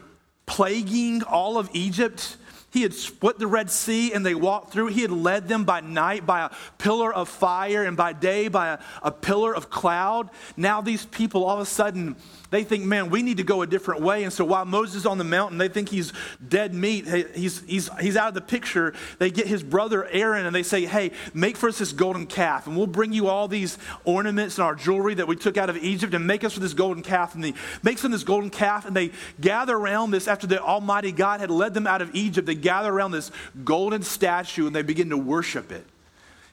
plaguing 0.47 1.21
all 1.23 1.57
of 1.57 1.69
Egypt, 1.73 2.37
he 2.71 2.81
had 2.81 2.93
split 2.93 3.39
the 3.39 3.47
Red 3.47 3.69
Sea 3.69 4.11
and 4.13 4.25
they 4.25 4.35
walked 4.35 4.73
through. 4.73 4.87
He 4.87 5.01
had 5.01 5.11
led 5.11 5.47
them 5.47 5.63
by 5.63 5.79
night 5.79 6.25
by 6.25 6.41
a 6.41 6.49
pillar 6.77 7.13
of 7.13 7.29
fire 7.29 7.85
and 7.85 7.95
by 7.95 8.11
day 8.11 8.49
by 8.49 8.73
a, 8.73 8.79
a 9.01 9.11
pillar 9.11 9.55
of 9.55 9.69
cloud. 9.69 10.29
Now, 10.57 10.81
these 10.81 11.05
people 11.05 11.45
all 11.45 11.55
of 11.55 11.61
a 11.61 11.65
sudden 11.65 12.17
they 12.55 12.63
think, 12.63 12.85
man, 12.85 13.09
we 13.09 13.21
need 13.21 13.37
to 13.37 13.43
go 13.43 13.61
a 13.63 13.67
different 13.67 14.01
way. 14.01 14.23
And 14.23 14.31
so 14.31 14.45
while 14.45 14.63
Moses 14.63 14.95
is 14.95 15.05
on 15.05 15.17
the 15.17 15.25
mountain, 15.25 15.57
they 15.57 15.67
think 15.67 15.89
he's 15.89 16.13
dead 16.47 16.73
meat. 16.73 17.05
He's, 17.35 17.61
he's, 17.63 17.89
he's 17.99 18.15
out 18.15 18.29
of 18.29 18.33
the 18.33 18.41
picture. 18.41 18.93
They 19.19 19.29
get 19.29 19.45
his 19.45 19.61
brother 19.61 20.05
Aaron 20.05 20.45
and 20.45 20.55
they 20.55 20.63
say, 20.63 20.85
hey, 20.85 21.11
make 21.33 21.57
for 21.57 21.67
us 21.67 21.79
this 21.79 21.91
golden 21.91 22.25
calf. 22.25 22.65
And 22.65 22.77
we'll 22.77 22.87
bring 22.87 23.11
you 23.11 23.27
all 23.27 23.49
these 23.49 23.77
ornaments 24.05 24.57
and 24.57 24.63
our 24.63 24.73
jewelry 24.73 25.15
that 25.15 25.27
we 25.27 25.35
took 25.35 25.57
out 25.57 25.69
of 25.69 25.75
Egypt 25.77 26.13
and 26.13 26.25
make 26.25 26.45
us 26.45 26.53
for 26.53 26.61
this 26.61 26.73
golden 26.73 27.03
calf. 27.03 27.35
And 27.35 27.43
he 27.43 27.55
makes 27.83 28.01
them 28.01 28.13
this 28.13 28.23
golden 28.23 28.49
calf 28.49 28.85
and 28.85 28.95
they 28.95 29.11
gather 29.41 29.75
around 29.75 30.11
this 30.11 30.27
after 30.27 30.47
the 30.47 30.61
Almighty 30.61 31.11
God 31.11 31.41
had 31.41 31.51
led 31.51 31.73
them 31.73 31.85
out 31.85 32.01
of 32.01 32.15
Egypt. 32.15 32.47
They 32.47 32.55
gather 32.55 32.89
around 32.89 33.11
this 33.11 33.31
golden 33.65 34.01
statue 34.01 34.65
and 34.65 34.73
they 34.73 34.81
begin 34.81 35.09
to 35.09 35.17
worship 35.17 35.73
it. 35.73 35.85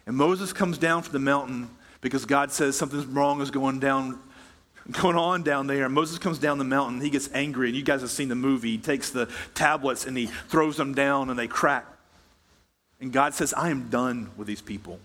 And 0.06 0.16
Moses 0.16 0.52
comes 0.52 0.78
down 0.78 1.02
from 1.04 1.12
the 1.12 1.20
mountain 1.20 1.70
because 2.00 2.24
God 2.24 2.50
says 2.50 2.76
something 2.76 3.14
wrong 3.14 3.40
is 3.40 3.52
going 3.52 3.78
down 3.78 4.18
going 4.90 5.16
on 5.16 5.42
down 5.42 5.66
there. 5.66 5.88
Moses 5.88 6.18
comes 6.18 6.38
down 6.38 6.58
the 6.58 6.64
mountain. 6.64 7.00
He 7.00 7.10
gets 7.10 7.30
angry, 7.32 7.68
and 7.68 7.76
you 7.76 7.82
guys 7.82 8.00
have 8.00 8.10
seen 8.10 8.28
the 8.28 8.34
movie. 8.34 8.72
He 8.72 8.78
takes 8.78 9.10
the 9.10 9.28
tablets 9.54 10.06
and 10.06 10.16
he 10.16 10.26
throws 10.26 10.76
them 10.76 10.94
down, 10.94 11.30
and 11.30 11.38
they 11.38 11.46
crack. 11.46 11.86
And 13.00 13.12
God 13.12 13.34
says, 13.34 13.52
I 13.54 13.70
am 13.70 13.88
done 13.90 14.30
with 14.36 14.46
these 14.46 14.60
people. 14.60 14.98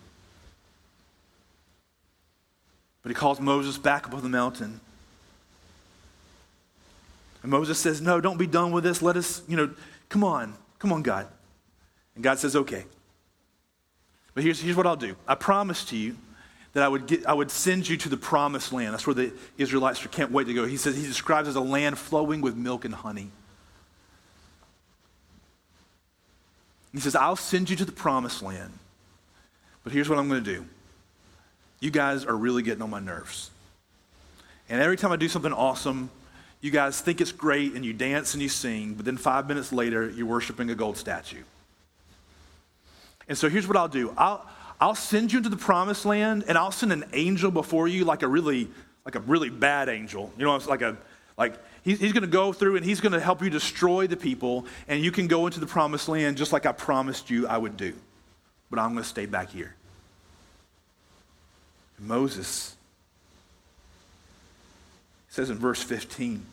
But 3.01 3.09
he 3.09 3.15
calls 3.15 3.39
Moses 3.39 3.77
back 3.77 4.07
up 4.07 4.13
on 4.13 4.21
the 4.21 4.29
mountain. 4.29 4.79
And 7.41 7.51
Moses 7.51 7.79
says, 7.79 8.01
No, 8.01 8.19
don't 8.19 8.37
be 8.37 8.47
done 8.47 8.71
with 8.71 8.83
this. 8.83 9.01
Let 9.01 9.15
us, 9.15 9.41
you 9.47 9.55
know, 9.55 9.71
come 10.09 10.23
on. 10.23 10.53
Come 10.79 10.91
on, 10.91 11.03
God. 11.03 11.27
And 12.15 12.23
God 12.23 12.39
says, 12.39 12.55
Okay. 12.55 12.85
But 14.33 14.43
here's, 14.43 14.61
here's 14.61 14.75
what 14.75 14.85
I'll 14.85 14.95
do 14.95 15.15
I 15.27 15.35
promise 15.35 15.85
to 15.85 15.97
you 15.97 16.17
that 16.77 16.83
I 16.83 16.89
would, 16.89 17.07
get, 17.07 17.25
I 17.25 17.33
would 17.33 17.49
send 17.49 17.89
you 17.89 17.97
to 17.97 18.07
the 18.07 18.17
promised 18.17 18.71
land. 18.71 18.93
That's 18.93 19.07
where 19.07 19.15
the 19.15 19.33
Israelites 19.57 20.05
can't 20.11 20.31
wait 20.31 20.45
to 20.45 20.53
go. 20.53 20.67
He 20.67 20.77
says 20.77 20.95
he 20.95 21.07
describes 21.07 21.47
as 21.47 21.55
a 21.55 21.59
land 21.59 21.97
flowing 21.97 22.39
with 22.39 22.55
milk 22.55 22.85
and 22.85 22.93
honey. 22.93 23.31
He 26.93 26.99
says, 26.99 27.15
I'll 27.15 27.35
send 27.35 27.71
you 27.71 27.75
to 27.77 27.85
the 27.85 27.91
promised 27.91 28.43
land. 28.43 28.71
But 29.83 29.91
here's 29.91 30.07
what 30.07 30.19
I'm 30.19 30.29
going 30.29 30.43
to 30.43 30.53
do. 30.53 30.65
You 31.79 31.89
guys 31.89 32.25
are 32.25 32.37
really 32.37 32.61
getting 32.61 32.83
on 32.83 32.91
my 32.91 32.99
nerves. 32.99 33.49
And 34.69 34.79
every 34.79 34.97
time 34.97 35.11
I 35.11 35.15
do 35.15 35.29
something 35.29 35.53
awesome, 35.53 36.11
you 36.61 36.69
guys 36.69 37.01
think 37.01 37.21
it's 37.21 37.31
great 37.31 37.73
and 37.73 37.83
you 37.83 37.91
dance 37.91 38.35
and 38.35 38.43
you 38.43 38.49
sing, 38.49 38.93
but 38.93 39.03
then 39.03 39.17
five 39.17 39.47
minutes 39.47 39.73
later, 39.73 40.07
you're 40.11 40.27
worshiping 40.27 40.69
a 40.69 40.75
gold 40.75 40.97
statue. 40.97 41.41
And 43.27 43.35
so 43.35 43.49
here's 43.49 43.67
what 43.67 43.77
I'll 43.77 43.87
do 43.87 44.13
I'll, 44.15 44.47
I'll 44.79 44.95
send 44.95 45.31
you 45.31 45.37
into 45.37 45.49
the 45.49 45.57
promised 45.57 46.05
land 46.05 46.45
and 46.47 46.57
I'll 46.57 46.71
send 46.71 46.91
an 46.91 47.05
angel 47.13 47.49
before 47.49 47.87
you, 47.87 48.05
like 48.05 48.21
a 48.21 48.27
really, 48.27 48.69
like 49.05 49.15
a 49.15 49.19
really 49.21 49.49
bad 49.49 49.89
angel. 49.89 50.31
You 50.37 50.45
know, 50.45 50.55
it's 50.55 50.67
like 50.67 50.81
a, 50.81 50.97
like 51.37 51.55
he's, 51.83 51.99
he's 51.99 52.13
going 52.13 52.21
to 52.21 52.27
go 52.27 52.53
through 52.53 52.75
and 52.75 52.85
he's 52.85 53.01
going 53.01 53.13
to 53.13 53.19
help 53.19 53.41
you 53.41 53.49
destroy 53.49 54.05
the 54.05 54.17
people 54.17 54.65
and 54.87 55.03
you 55.03 55.11
can 55.11 55.27
go 55.27 55.47
into 55.47 55.59
the 55.59 55.65
promised 55.65 56.07
land 56.07 56.37
just 56.37 56.53
like 56.53 56.65
I 56.65 56.71
promised 56.71 57.29
you 57.29 57.47
I 57.47 57.57
would 57.57 57.75
do. 57.75 57.93
But 58.69 58.79
I'm 58.79 58.91
going 58.91 59.03
to 59.03 59.09
stay 59.09 59.25
back 59.25 59.49
here. 59.49 59.73
Moses 61.99 62.75
says 65.29 65.49
in 65.49 65.57
verse 65.57 65.81
15, 65.81 66.45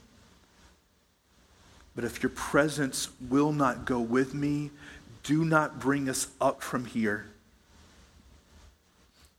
but 1.94 2.04
if 2.04 2.22
your 2.22 2.30
presence 2.30 3.08
will 3.28 3.52
not 3.52 3.84
go 3.84 4.00
with 4.00 4.34
me, 4.34 4.70
do 5.22 5.44
not 5.44 5.78
bring 5.78 6.08
us 6.08 6.28
up 6.40 6.62
from 6.62 6.87
here. 6.87 7.26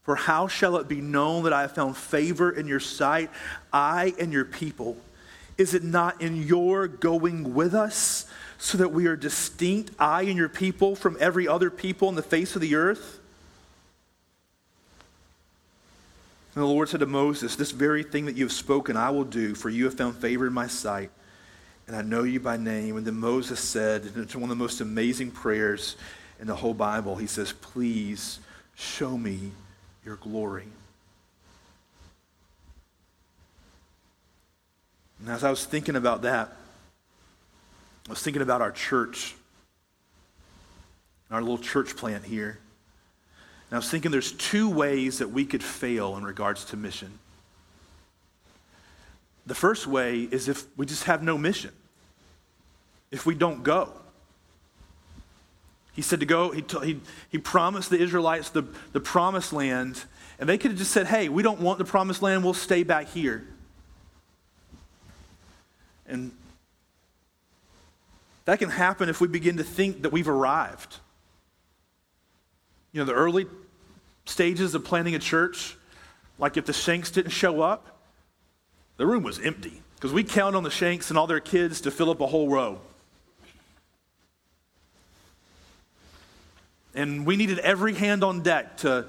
For 0.05 0.15
how 0.15 0.47
shall 0.47 0.77
it 0.77 0.87
be 0.87 1.01
known 1.01 1.43
that 1.43 1.53
I 1.53 1.61
have 1.61 1.73
found 1.73 1.97
favor 1.97 2.51
in 2.51 2.67
your 2.67 2.79
sight, 2.79 3.31
I 3.73 4.13
and 4.19 4.31
your 4.31 4.45
people? 4.45 4.97
Is 5.57 5.73
it 5.73 5.83
not 5.83 6.21
in 6.21 6.43
your 6.43 6.87
going 6.87 7.55
with 7.55 7.73
us, 7.73 8.27
so 8.59 8.77
that 8.77 8.91
we 8.91 9.07
are 9.07 9.15
distinct, 9.15 9.91
I 9.97 10.23
and 10.23 10.37
your 10.37 10.49
people, 10.49 10.95
from 10.95 11.17
every 11.19 11.47
other 11.47 11.71
people 11.71 12.07
on 12.07 12.15
the 12.15 12.21
face 12.21 12.55
of 12.55 12.61
the 12.61 12.75
earth? 12.75 13.19
And 16.53 16.63
the 16.63 16.67
Lord 16.67 16.87
said 16.87 16.99
to 16.99 17.05
Moses, 17.07 17.55
This 17.55 17.71
very 17.71 18.03
thing 18.03 18.25
that 18.25 18.37
you 18.37 18.45
have 18.45 18.53
spoken, 18.53 18.95
I 18.95 19.09
will 19.09 19.25
do, 19.25 19.55
for 19.55 19.69
you 19.69 19.85
have 19.85 19.95
found 19.95 20.17
favor 20.17 20.45
in 20.45 20.53
my 20.53 20.67
sight, 20.67 21.09
and 21.87 21.95
I 21.95 22.03
know 22.03 22.23
you 22.23 22.39
by 22.39 22.57
name. 22.57 22.95
And 22.95 23.07
then 23.07 23.15
Moses 23.15 23.59
said, 23.59 24.03
and 24.03 24.17
it's 24.17 24.35
one 24.35 24.43
of 24.43 24.49
the 24.49 24.55
most 24.55 24.81
amazing 24.81 25.31
prayers 25.31 25.95
in 26.39 26.45
the 26.47 26.55
whole 26.55 26.73
Bible, 26.75 27.15
he 27.15 27.27
says, 27.27 27.53
Please 27.53 28.39
show 28.75 29.17
me 29.17 29.51
your 30.05 30.17
glory. 30.17 30.67
And 35.19 35.29
as 35.29 35.43
I 35.43 35.49
was 35.49 35.65
thinking 35.65 35.95
about 35.95 36.21
that, 36.21 36.53
I 38.07 38.11
was 38.11 38.21
thinking 38.21 38.43
about 38.43 38.61
our 38.61 38.71
church, 38.71 39.35
our 41.31 41.41
little 41.41 41.57
church 41.57 41.97
plant 41.97 42.23
here. 42.23 42.59
And 43.69 43.75
I 43.75 43.77
was 43.77 43.89
thinking 43.89 44.11
there's 44.11 44.33
two 44.33 44.69
ways 44.69 45.17
that 45.17 45.31
we 45.31 45.43
could 45.43 45.63
fail 45.63 46.15
in 46.17 46.23
regards 46.23 46.65
to 46.65 46.77
mission. 46.77 47.17
The 49.47 49.55
first 49.55 49.87
way 49.87 50.21
is 50.21 50.47
if 50.47 50.65
we 50.77 50.85
just 50.85 51.05
have 51.05 51.23
no 51.23 51.37
mission, 51.37 51.71
if 53.09 53.25
we 53.25 53.33
don't 53.33 53.63
go. 53.63 53.91
He 55.95 56.01
said 56.01 56.19
to 56.19 56.25
go, 56.25 56.51
he, 56.51 56.61
t- 56.61 56.85
he, 56.85 57.01
he 57.29 57.37
promised 57.37 57.89
the 57.89 57.99
Israelites 57.99 58.49
the, 58.49 58.63
the 58.91 58.99
promised 58.99 59.53
land, 59.53 60.03
and 60.37 60.49
they 60.49 60.57
could 60.57 60.71
have 60.71 60.77
just 60.77 60.91
said, 60.91 61.07
hey, 61.07 61.29
we 61.29 61.41
don't 61.41 61.61
want 61.61 61.79
the 61.79 61.85
promised 61.85 62.21
land, 62.21 62.43
we'll 62.43 62.53
stay 62.53 62.83
back 62.83 63.07
here. 63.07 63.47
And 66.05 66.31
that 68.43 68.59
can 68.59 68.69
happen 68.69 69.09
if 69.09 69.21
we 69.21 69.27
begin 69.27 69.57
to 69.57 69.63
think 69.63 70.01
that 70.01 70.11
we've 70.11 70.27
arrived. 70.27 70.97
You 72.91 72.99
know, 72.99 73.05
the 73.05 73.13
early 73.13 73.47
stages 74.25 74.75
of 74.75 74.83
planting 74.83 75.15
a 75.15 75.19
church, 75.19 75.77
like 76.37 76.57
if 76.57 76.65
the 76.65 76.73
Shanks 76.73 77.09
didn't 77.09 77.31
show 77.31 77.61
up, 77.61 77.99
the 78.97 79.05
room 79.05 79.23
was 79.23 79.39
empty 79.39 79.81
because 79.95 80.11
we 80.11 80.23
count 80.23 80.55
on 80.55 80.63
the 80.63 80.69
Shanks 80.69 81.09
and 81.09 81.17
all 81.17 81.27
their 81.27 81.39
kids 81.39 81.81
to 81.81 81.91
fill 81.91 82.09
up 82.09 82.19
a 82.19 82.27
whole 82.27 82.49
row. 82.49 82.79
And 86.95 87.25
we 87.25 87.35
needed 87.35 87.59
every 87.59 87.93
hand 87.93 88.23
on 88.23 88.41
deck 88.41 88.77
to 88.77 89.05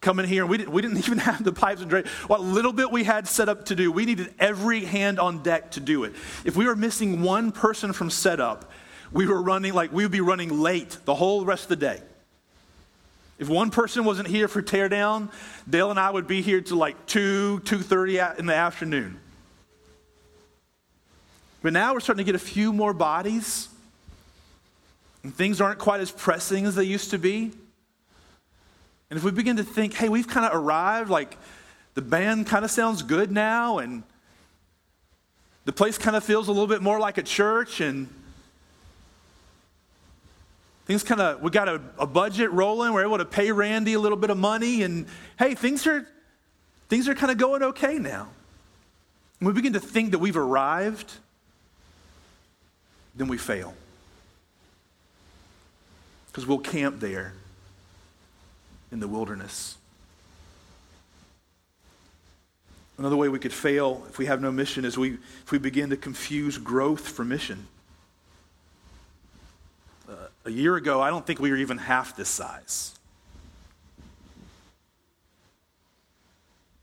come 0.00 0.20
in 0.20 0.26
here. 0.26 0.42
And 0.44 0.50
we 0.50 0.56
didn't, 0.56 0.72
we 0.72 0.80
didn't 0.80 0.98
even 1.06 1.18
have 1.18 1.44
the 1.44 1.52
pipes 1.52 1.80
and 1.80 1.90
drape. 1.90 2.06
What 2.26 2.40
little 2.40 2.72
bit 2.72 2.90
we 2.90 3.04
had 3.04 3.28
set 3.28 3.48
up 3.48 3.66
to 3.66 3.74
do, 3.74 3.92
we 3.92 4.06
needed 4.06 4.32
every 4.38 4.84
hand 4.84 5.18
on 5.18 5.42
deck 5.42 5.72
to 5.72 5.80
do 5.80 6.04
it. 6.04 6.14
If 6.44 6.56
we 6.56 6.66
were 6.66 6.76
missing 6.76 7.22
one 7.22 7.52
person 7.52 7.92
from 7.92 8.10
setup, 8.10 8.70
we 9.12 9.26
were 9.26 9.40
running 9.40 9.74
like 9.74 9.92
we 9.92 10.04
would 10.04 10.12
be 10.12 10.20
running 10.20 10.60
late 10.60 10.98
the 11.04 11.14
whole 11.14 11.44
rest 11.44 11.64
of 11.64 11.68
the 11.68 11.76
day. 11.76 12.00
If 13.38 13.48
one 13.48 13.70
person 13.70 14.04
wasn't 14.04 14.28
here 14.28 14.48
for 14.48 14.62
teardown, 14.62 15.30
Dale 15.68 15.90
and 15.90 15.98
I 15.98 16.10
would 16.10 16.26
be 16.26 16.42
here 16.42 16.60
till 16.60 16.76
like 16.76 17.06
2, 17.06 17.60
2.30 17.64 18.38
in 18.38 18.46
the 18.46 18.54
afternoon. 18.54 19.20
But 21.62 21.72
now 21.72 21.94
we're 21.94 22.00
starting 22.00 22.24
to 22.24 22.32
get 22.32 22.34
a 22.40 22.44
few 22.44 22.72
more 22.72 22.92
bodies. 22.92 23.68
And 25.22 25.34
things 25.34 25.60
aren't 25.60 25.78
quite 25.78 26.00
as 26.00 26.10
pressing 26.10 26.66
as 26.66 26.74
they 26.74 26.84
used 26.84 27.10
to 27.10 27.18
be. 27.18 27.52
And 29.10 29.16
if 29.16 29.24
we 29.24 29.30
begin 29.30 29.56
to 29.56 29.64
think, 29.64 29.94
hey, 29.94 30.08
we've 30.08 30.28
kind 30.28 30.46
of 30.46 30.54
arrived, 30.54 31.10
like 31.10 31.36
the 31.94 32.02
band 32.02 32.46
kind 32.46 32.64
of 32.64 32.70
sounds 32.70 33.02
good 33.02 33.32
now, 33.32 33.78
and 33.78 34.02
the 35.64 35.72
place 35.72 35.98
kind 35.98 36.14
of 36.14 36.22
feels 36.22 36.48
a 36.48 36.52
little 36.52 36.66
bit 36.66 36.82
more 36.82 37.00
like 37.00 37.18
a 37.18 37.22
church, 37.22 37.80
and 37.80 38.08
things 40.86 41.02
kind 41.02 41.20
of, 41.20 41.40
we 41.40 41.50
got 41.50 41.68
a, 41.68 41.80
a, 41.98 42.06
budget 42.06 42.50
rolling, 42.52 42.92
we're 42.92 43.04
able 43.04 43.18
to 43.18 43.24
pay 43.24 43.50
Randy 43.50 43.94
a 43.94 43.98
little 43.98 44.18
bit 44.18 44.30
of 44.30 44.36
money, 44.36 44.82
and 44.82 45.06
hey, 45.38 45.54
things 45.54 45.86
are, 45.86 46.06
things 46.88 47.08
are 47.08 47.14
kind 47.14 47.32
of 47.32 47.38
going 47.38 47.62
okay 47.62 47.98
now. 47.98 48.28
When 49.38 49.54
we 49.54 49.54
begin 49.54 49.72
to 49.72 49.80
think 49.80 50.10
that 50.10 50.18
we've 50.18 50.36
arrived, 50.36 51.12
then 53.16 53.28
we 53.28 53.38
fail 53.38 53.74
because 56.38 56.46
we'll 56.46 56.58
camp 56.58 57.00
there 57.00 57.32
in 58.92 59.00
the 59.00 59.08
wilderness. 59.08 59.76
Another 62.96 63.16
way 63.16 63.28
we 63.28 63.40
could 63.40 63.52
fail 63.52 64.04
if 64.08 64.18
we 64.18 64.26
have 64.26 64.40
no 64.40 64.52
mission 64.52 64.84
is 64.84 64.96
we, 64.96 65.14
if 65.14 65.50
we 65.50 65.58
begin 65.58 65.90
to 65.90 65.96
confuse 65.96 66.56
growth 66.56 67.08
for 67.08 67.24
mission. 67.24 67.66
Uh, 70.08 70.12
a 70.44 70.50
year 70.52 70.76
ago, 70.76 71.00
I 71.00 71.10
don't 71.10 71.26
think 71.26 71.40
we 71.40 71.50
were 71.50 71.56
even 71.56 71.76
half 71.76 72.14
this 72.14 72.28
size. 72.28 72.94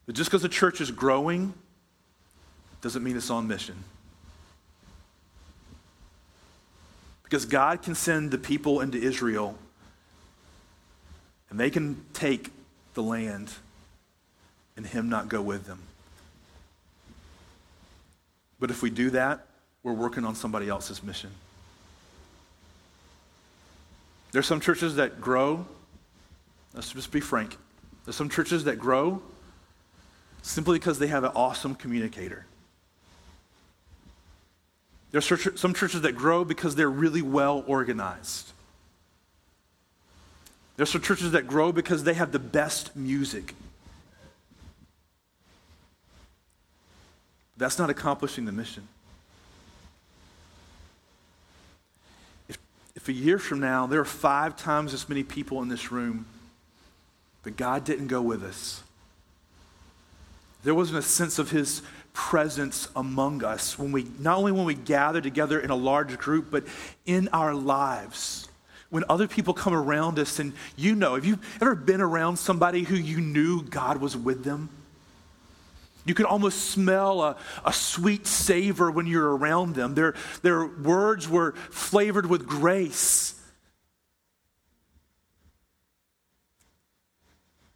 But 0.05 0.15
just 0.15 0.29
because 0.29 0.41
the 0.41 0.49
church 0.49 0.81
is 0.81 0.91
growing 0.91 1.53
doesn't 2.81 3.01
mean 3.01 3.15
it's 3.15 3.29
on 3.29 3.47
mission. 3.47 3.85
Because 7.25 7.45
God 7.45 7.81
can 7.81 7.95
send 7.95 8.31
the 8.31 8.37
people 8.37 8.79
into 8.79 8.97
Israel 8.97 9.57
and 11.49 11.59
they 11.59 11.69
can 11.69 12.05
take 12.13 12.51
the 12.93 13.03
land 13.03 13.51
and 14.77 14.85
Him 14.85 15.09
not 15.09 15.27
go 15.27 15.41
with 15.41 15.65
them. 15.65 15.79
But 18.59 18.71
if 18.71 18.81
we 18.81 18.89
do 18.89 19.09
that, 19.09 19.45
we're 19.83 19.93
working 19.93 20.23
on 20.23 20.35
somebody 20.35 20.69
else's 20.69 21.03
mission. 21.03 21.31
There's 24.31 24.47
some 24.47 24.59
churches 24.59 24.95
that 24.95 25.19
grow. 25.19 25.65
Let's 26.73 26.91
just 26.91 27.11
be 27.11 27.19
frank. 27.19 27.57
There's 28.05 28.15
some 28.15 28.29
churches 28.29 28.65
that 28.65 28.77
grow 28.77 29.21
simply 30.41 30.77
because 30.77 30.99
they 30.99 31.07
have 31.07 31.23
an 31.23 31.31
awesome 31.35 31.73
communicator. 31.73 32.45
There's 35.15 35.57
some 35.57 35.73
churches 35.73 36.01
that 36.01 36.11
grow 36.11 36.43
because 36.43 36.75
they're 36.75 36.89
really 36.89 37.21
well 37.21 37.63
organized. 37.67 38.51
There's 40.75 40.89
some 40.89 40.99
churches 40.99 41.31
that 41.31 41.47
grow 41.47 41.71
because 41.71 42.03
they 42.03 42.15
have 42.15 42.33
the 42.33 42.39
best 42.39 42.97
music. 42.97 43.55
That's 47.55 47.79
not 47.79 47.89
accomplishing 47.89 48.43
the 48.43 48.51
mission. 48.51 48.89
If, 52.49 52.57
if 52.97 53.07
a 53.07 53.13
year 53.13 53.39
from 53.39 53.61
now 53.61 53.85
there 53.85 54.01
are 54.01 54.03
five 54.03 54.57
times 54.57 54.93
as 54.93 55.07
many 55.07 55.23
people 55.23 55.61
in 55.61 55.69
this 55.69 55.93
room, 55.93 56.25
but 57.41 57.55
God 57.55 57.85
didn't 57.85 58.07
go 58.07 58.21
with 58.21 58.43
us, 58.43 58.83
there 60.65 60.75
wasn't 60.75 60.99
a 60.99 61.01
sense 61.01 61.39
of 61.39 61.51
His 61.51 61.81
presence 62.35 62.89
among 62.97 63.45
us 63.45 63.79
when 63.79 63.93
we 63.93 64.05
not 64.19 64.37
only 64.37 64.51
when 64.51 64.65
we 64.65 64.73
gather 64.73 65.21
together 65.21 65.57
in 65.57 65.69
a 65.69 65.75
large 65.75 66.17
group, 66.17 66.51
but 66.51 66.65
in 67.05 67.29
our 67.29 67.53
lives. 67.53 68.49
When 68.89 69.05
other 69.07 69.25
people 69.25 69.53
come 69.53 69.73
around 69.73 70.19
us 70.19 70.37
and 70.37 70.51
you 70.75 70.95
know, 70.95 71.15
have 71.15 71.23
you 71.23 71.39
ever 71.61 71.75
been 71.75 72.01
around 72.01 72.35
somebody 72.35 72.83
who 72.83 72.95
you 72.95 73.21
knew 73.21 73.63
God 73.63 74.01
was 74.01 74.17
with 74.17 74.43
them? 74.43 74.67
You 76.03 76.13
can 76.13 76.25
almost 76.25 76.71
smell 76.71 77.21
a, 77.21 77.37
a 77.63 77.71
sweet 77.71 78.27
savor 78.27 78.91
when 78.91 79.07
you're 79.07 79.33
around 79.37 79.75
them. 79.75 79.95
Their, 79.95 80.13
their 80.41 80.65
words 80.65 81.29
were 81.29 81.53
flavored 81.53 82.25
with 82.25 82.45
grace. 82.45 83.39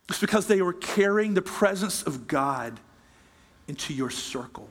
It's 0.10 0.20
because 0.20 0.48
they 0.48 0.62
were 0.62 0.74
carrying 0.74 1.34
the 1.34 1.42
presence 1.42 2.04
of 2.04 2.28
God 2.28 2.78
into 3.70 3.94
your 3.94 4.10
circle. 4.10 4.68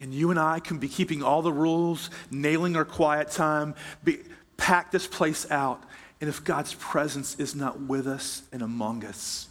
And 0.00 0.14
you 0.14 0.30
and 0.30 0.38
I 0.38 0.60
can 0.60 0.78
be 0.78 0.88
keeping 0.88 1.22
all 1.22 1.42
the 1.42 1.52
rules, 1.52 2.10
nailing 2.30 2.76
our 2.76 2.84
quiet 2.84 3.30
time, 3.30 3.74
be, 4.04 4.20
pack 4.56 4.92
this 4.92 5.06
place 5.06 5.50
out. 5.50 5.82
And 6.20 6.30
if 6.30 6.44
God's 6.44 6.74
presence 6.74 7.34
is 7.40 7.54
not 7.54 7.80
with 7.80 8.06
us 8.06 8.42
and 8.52 8.62
among 8.62 9.04
us, 9.04 9.48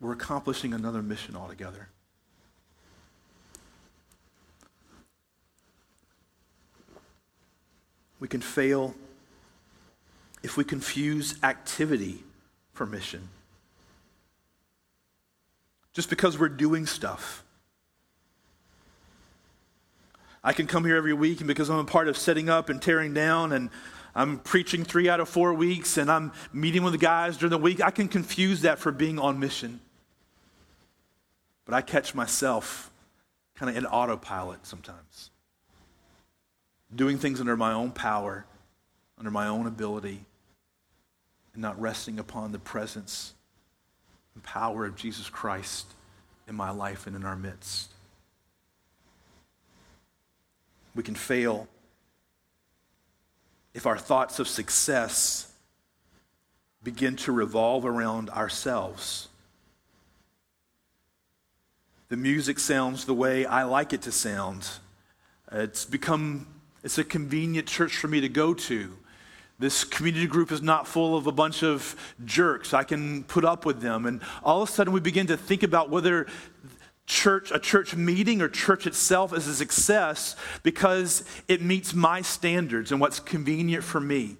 we're 0.00 0.12
accomplishing 0.12 0.74
another 0.74 1.02
mission 1.02 1.36
altogether. 1.36 1.88
We 8.18 8.28
can 8.28 8.40
fail 8.40 8.94
if 10.42 10.56
we 10.56 10.64
confuse 10.64 11.36
activity 11.42 12.24
for 12.72 12.86
mission. 12.86 13.28
Just 15.92 16.08
because 16.08 16.38
we're 16.38 16.48
doing 16.48 16.86
stuff. 16.86 17.44
I 20.42 20.52
can 20.52 20.66
come 20.66 20.84
here 20.84 20.96
every 20.96 21.12
week, 21.12 21.40
and 21.40 21.48
because 21.48 21.68
I'm 21.68 21.78
a 21.78 21.84
part 21.84 22.08
of 22.08 22.16
setting 22.16 22.48
up 22.48 22.68
and 22.68 22.80
tearing 22.80 23.12
down, 23.12 23.52
and 23.52 23.68
I'm 24.14 24.38
preaching 24.38 24.84
three 24.84 25.08
out 25.08 25.20
of 25.20 25.28
four 25.28 25.52
weeks, 25.52 25.96
and 25.96 26.10
I'm 26.10 26.32
meeting 26.52 26.82
with 26.82 26.92
the 26.92 26.98
guys 26.98 27.36
during 27.36 27.50
the 27.50 27.58
week, 27.58 27.82
I 27.82 27.90
can 27.90 28.08
confuse 28.08 28.62
that 28.62 28.78
for 28.78 28.90
being 28.90 29.18
on 29.18 29.38
mission. 29.38 29.80
But 31.66 31.74
I 31.74 31.82
catch 31.82 32.14
myself 32.14 32.90
kind 33.54 33.68
of 33.68 33.76
in 33.76 33.84
autopilot 33.84 34.66
sometimes, 34.66 35.30
doing 36.94 37.18
things 37.18 37.40
under 37.40 37.56
my 37.56 37.72
own 37.72 37.90
power, 37.90 38.46
under 39.18 39.30
my 39.30 39.46
own 39.46 39.66
ability, 39.66 40.24
and 41.52 41.60
not 41.60 41.78
resting 41.78 42.18
upon 42.18 42.52
the 42.52 42.58
presence 42.58 43.34
and 44.40 44.44
power 44.44 44.86
of 44.86 44.96
Jesus 44.96 45.28
Christ 45.28 45.86
in 46.48 46.54
my 46.54 46.70
life 46.70 47.06
and 47.06 47.14
in 47.14 47.24
our 47.24 47.36
midst. 47.36 47.92
We 50.94 51.02
can 51.02 51.14
fail 51.14 51.68
if 53.74 53.86
our 53.86 53.98
thoughts 53.98 54.38
of 54.38 54.48
success 54.48 55.52
begin 56.82 57.16
to 57.16 57.32
revolve 57.32 57.84
around 57.84 58.30
ourselves 58.30 59.28
the 62.10 62.16
music 62.16 62.58
sounds 62.58 63.04
the 63.04 63.14
way 63.14 63.46
I 63.46 63.62
like 63.62 63.92
it 63.92 64.02
to 64.02 64.10
sound. 64.10 64.68
It's 65.52 65.84
become 65.84 66.48
it's 66.82 66.98
a 66.98 67.04
convenient 67.04 67.68
church 67.68 67.96
for 67.96 68.08
me 68.08 68.20
to 68.22 68.28
go 68.28 68.52
to. 68.52 68.96
This 69.60 69.84
community 69.84 70.26
group 70.26 70.50
is 70.50 70.62
not 70.62 70.88
full 70.88 71.14
of 71.14 71.26
a 71.26 71.32
bunch 71.32 71.62
of 71.62 71.94
jerks. 72.24 72.72
I 72.72 72.82
can 72.82 73.24
put 73.24 73.44
up 73.44 73.66
with 73.66 73.82
them. 73.82 74.06
And 74.06 74.22
all 74.42 74.62
of 74.62 74.70
a 74.70 74.72
sudden 74.72 74.90
we 74.90 75.00
begin 75.00 75.26
to 75.26 75.36
think 75.36 75.62
about 75.62 75.90
whether 75.90 76.26
church, 77.04 77.50
a 77.50 77.58
church 77.58 77.94
meeting 77.94 78.40
or 78.40 78.48
church 78.48 78.86
itself 78.86 79.34
is 79.34 79.46
a 79.46 79.54
success 79.54 80.34
because 80.62 81.24
it 81.46 81.60
meets 81.60 81.92
my 81.92 82.22
standards 82.22 82.90
and 82.90 83.02
what's 83.02 83.20
convenient 83.20 83.84
for 83.84 84.00
me. 84.00 84.38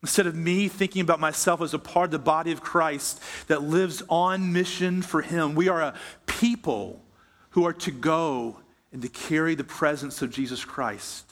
Instead 0.00 0.26
of 0.26 0.34
me 0.34 0.66
thinking 0.66 1.02
about 1.02 1.20
myself 1.20 1.60
as 1.60 1.74
a 1.74 1.78
part 1.78 2.06
of 2.06 2.10
the 2.12 2.18
body 2.18 2.52
of 2.52 2.62
Christ 2.62 3.20
that 3.48 3.62
lives 3.62 4.02
on 4.08 4.54
mission 4.54 5.02
for 5.02 5.20
Him, 5.20 5.54
we 5.54 5.68
are 5.68 5.82
a 5.82 5.94
people 6.24 7.04
who 7.50 7.66
are 7.66 7.74
to 7.74 7.90
go 7.90 8.60
and 8.92 9.02
to 9.02 9.08
carry 9.10 9.54
the 9.54 9.62
presence 9.62 10.22
of 10.22 10.30
Jesus 10.30 10.64
Christ. 10.64 11.31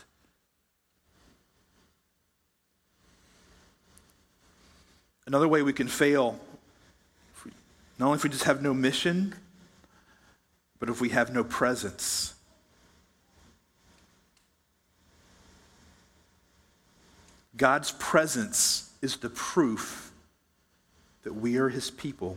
Another 5.30 5.46
way 5.46 5.62
we 5.62 5.72
can 5.72 5.86
fail, 5.86 6.40
not 8.00 8.06
only 8.06 8.16
if 8.16 8.24
we 8.24 8.30
just 8.30 8.42
have 8.42 8.62
no 8.62 8.74
mission, 8.74 9.32
but 10.80 10.88
if 10.88 11.00
we 11.00 11.10
have 11.10 11.32
no 11.32 11.44
presence. 11.44 12.34
God's 17.56 17.92
presence 17.92 18.90
is 19.02 19.18
the 19.18 19.30
proof 19.30 20.10
that 21.22 21.34
we 21.34 21.58
are 21.58 21.68
his 21.68 21.92
people. 21.92 22.36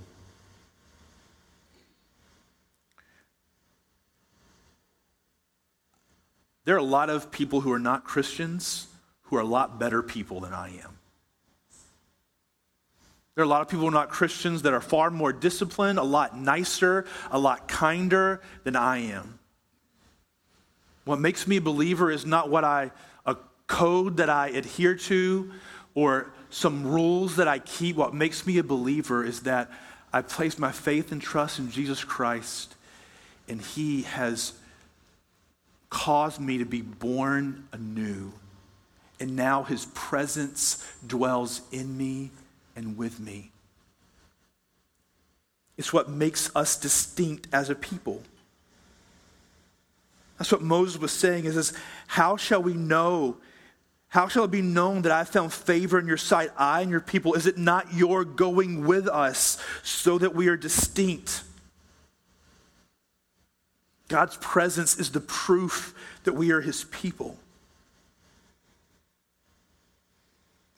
There 6.65 6.75
are 6.75 6.77
a 6.77 6.83
lot 6.83 7.09
of 7.09 7.31
people 7.31 7.61
who 7.61 7.71
are 7.71 7.79
not 7.79 8.03
Christians 8.03 8.85
who 9.23 9.37
are 9.37 9.41
a 9.41 9.45
lot 9.45 9.79
better 9.79 10.03
people 10.03 10.41
than 10.41 10.53
I 10.53 10.77
am. 10.77 10.99
There 13.35 13.41
are 13.41 13.45
a 13.45 13.49
lot 13.49 13.61
of 13.61 13.67
people 13.67 13.81
who 13.81 13.87
are 13.87 13.91
not 13.91 14.09
Christians 14.09 14.61
that 14.61 14.73
are 14.73 14.81
far 14.81 15.09
more 15.09 15.33
disciplined, 15.33 15.97
a 15.97 16.03
lot 16.03 16.37
nicer, 16.37 17.05
a 17.31 17.39
lot 17.39 17.67
kinder 17.67 18.41
than 18.63 18.75
I 18.75 18.99
am. 18.99 19.39
What 21.05 21.19
makes 21.19 21.47
me 21.47 21.57
a 21.57 21.61
believer 21.61 22.11
is 22.11 22.25
not 22.25 22.49
what 22.49 22.63
I, 22.63 22.91
a 23.25 23.35
code 23.67 24.17
that 24.17 24.29
I 24.29 24.49
adhere 24.49 24.95
to 24.95 25.51
or 25.95 26.31
some 26.49 26.85
rules 26.85 27.37
that 27.37 27.47
I 27.47 27.59
keep. 27.59 27.95
What 27.95 28.13
makes 28.13 28.45
me 28.45 28.59
a 28.59 28.63
believer 28.63 29.25
is 29.25 29.41
that 29.41 29.71
I 30.13 30.21
place 30.21 30.59
my 30.59 30.71
faith 30.71 31.11
and 31.11 31.19
trust 31.19 31.57
in 31.57 31.71
Jesus 31.71 32.03
Christ, 32.03 32.75
and 33.49 33.59
He 33.59 34.03
has 34.03 34.53
caused 35.89 36.39
me 36.39 36.59
to 36.59 36.65
be 36.65 36.81
born 36.81 37.67
anew. 37.71 38.31
And 39.19 39.35
now 39.35 39.63
His 39.63 39.87
presence 39.95 40.87
dwells 41.05 41.61
in 41.71 41.97
me 41.97 42.29
and 42.75 42.97
with 42.97 43.19
me. 43.19 43.51
It's 45.77 45.91
what 45.91 46.09
makes 46.09 46.55
us 46.55 46.75
distinct 46.75 47.47
as 47.51 47.69
a 47.69 47.75
people. 47.75 48.21
That's 50.37 50.51
what 50.51 50.61
Moses 50.61 50.99
was 50.99 51.11
saying 51.11 51.45
is 51.45 51.55
this, 51.55 51.73
how 52.07 52.37
shall 52.37 52.61
we 52.61 52.73
know 52.73 53.37
How 54.13 54.27
shall 54.27 54.43
it 54.43 54.51
be 54.51 54.61
known 54.61 55.01
that 55.01 55.11
I 55.11 55.23
found 55.23 55.51
favor 55.51 55.97
in 55.97 56.05
your 56.05 56.17
sight, 56.17 56.51
I 56.55 56.81
and 56.81 56.91
your 56.91 56.99
people? 56.99 57.33
Is 57.33 57.47
it 57.47 57.57
not 57.57 57.95
your 57.95 58.23
going 58.23 58.85
with 58.85 59.07
us 59.07 59.57
so 59.81 60.19
that 60.19 60.35
we 60.35 60.49
are 60.49 60.55
distinct? 60.55 61.41
God's 64.09 64.37
presence 64.37 64.99
is 64.99 65.09
the 65.09 65.19
proof 65.19 65.95
that 66.25 66.33
we 66.33 66.51
are 66.51 66.61
his 66.61 66.83
people. 66.83 67.39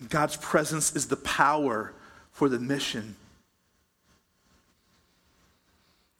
God's 0.10 0.38
presence 0.38 0.96
is 0.96 1.08
the 1.08 1.16
power 1.16 1.94
for 2.32 2.50
the 2.50 2.60
mission. 2.60 3.16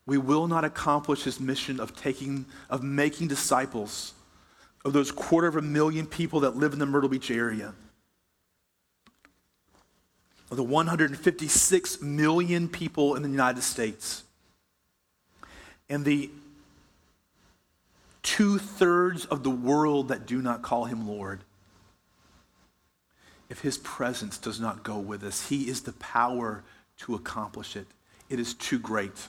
We 0.06 0.18
will 0.18 0.48
not 0.48 0.64
accomplish 0.64 1.24
his 1.24 1.40
mission 1.40 1.80
of 1.80 1.96
taking 1.96 2.46
of 2.70 2.84
making 2.84 3.28
disciples 3.28 4.14
of 4.86 4.94
those 4.94 5.12
quarter 5.12 5.48
of 5.48 5.56
a 5.56 5.62
million 5.62 6.06
people 6.06 6.42
that 6.42 6.56
live 6.56 6.72
in 6.74 6.80
the 6.80 6.86
Myrtle 6.86 7.10
Beach 7.10 7.32
area. 7.32 7.74
Of 10.52 10.58
the 10.58 10.64
156 10.64 12.02
million 12.04 12.70
people 12.70 13.16
in 13.16 13.24
the 13.24 13.30
United 13.30 13.64
States. 13.64 14.24
And 15.90 16.06
the 16.06 16.30
two 18.22 18.60
thirds 18.60 19.26
of 19.26 19.42
the 19.42 19.50
world 19.50 20.10
that 20.10 20.28
do 20.28 20.42
not 20.42 20.62
call 20.62 20.86
him 20.86 21.08
Lord. 21.08 21.42
If 23.50 23.62
his 23.62 23.78
presence 23.78 24.38
does 24.38 24.60
not 24.60 24.84
go 24.84 24.98
with 24.98 25.24
us, 25.24 25.50
he 25.50 25.70
is 25.70 25.82
the 25.82 25.94
power 25.94 26.64
to 27.00 27.16
accomplish 27.16 27.76
it. 27.76 27.88
It 28.30 28.40
is 28.40 28.54
too 28.54 28.80
great. 28.80 29.28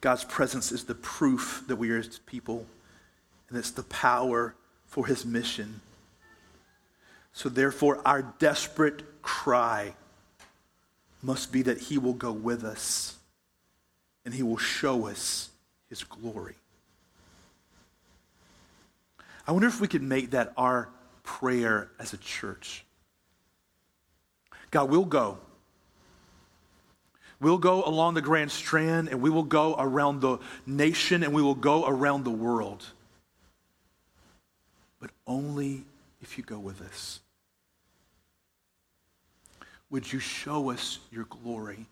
God's 0.00 0.24
presence 0.24 0.72
is 0.72 0.84
the 0.84 0.94
proof 0.94 1.62
that 1.68 1.76
we 1.76 1.90
are 1.90 1.98
his 1.98 2.18
people, 2.20 2.66
and 3.48 3.58
it's 3.58 3.70
the 3.70 3.84
power 3.84 4.54
for 4.86 5.06
his 5.06 5.24
mission. 5.24 5.80
So, 7.32 7.48
therefore, 7.48 8.00
our 8.04 8.22
desperate 8.38 9.22
cry 9.22 9.94
must 11.22 11.52
be 11.52 11.62
that 11.62 11.78
he 11.78 11.98
will 11.98 12.14
go 12.14 12.32
with 12.32 12.64
us 12.64 13.16
and 14.24 14.34
he 14.34 14.42
will 14.42 14.58
show 14.58 15.06
us 15.06 15.50
his 15.88 16.02
glory. 16.04 16.56
I 19.46 19.52
wonder 19.52 19.68
if 19.68 19.80
we 19.80 19.88
could 19.88 20.02
make 20.02 20.30
that 20.30 20.52
our 20.56 20.88
prayer 21.22 21.90
as 21.98 22.12
a 22.12 22.16
church. 22.16 22.84
God, 24.70 24.88
we'll 24.90 25.04
go. 25.04 25.38
We'll 27.40 27.58
go 27.58 27.82
along 27.82 28.14
the 28.14 28.22
Grand 28.22 28.52
Strand 28.52 29.08
and 29.08 29.20
we 29.20 29.28
will 29.28 29.42
go 29.42 29.74
around 29.76 30.20
the 30.20 30.38
nation 30.64 31.24
and 31.24 31.34
we 31.34 31.42
will 31.42 31.56
go 31.56 31.86
around 31.86 32.24
the 32.24 32.30
world. 32.30 32.86
But 35.00 35.10
only 35.26 35.84
if 36.20 36.38
you 36.38 36.44
go 36.44 36.58
with 36.58 36.80
us. 36.80 37.20
Would 39.90 40.12
you 40.12 40.20
show 40.20 40.70
us 40.70 41.00
your 41.10 41.24
glory? 41.24 41.86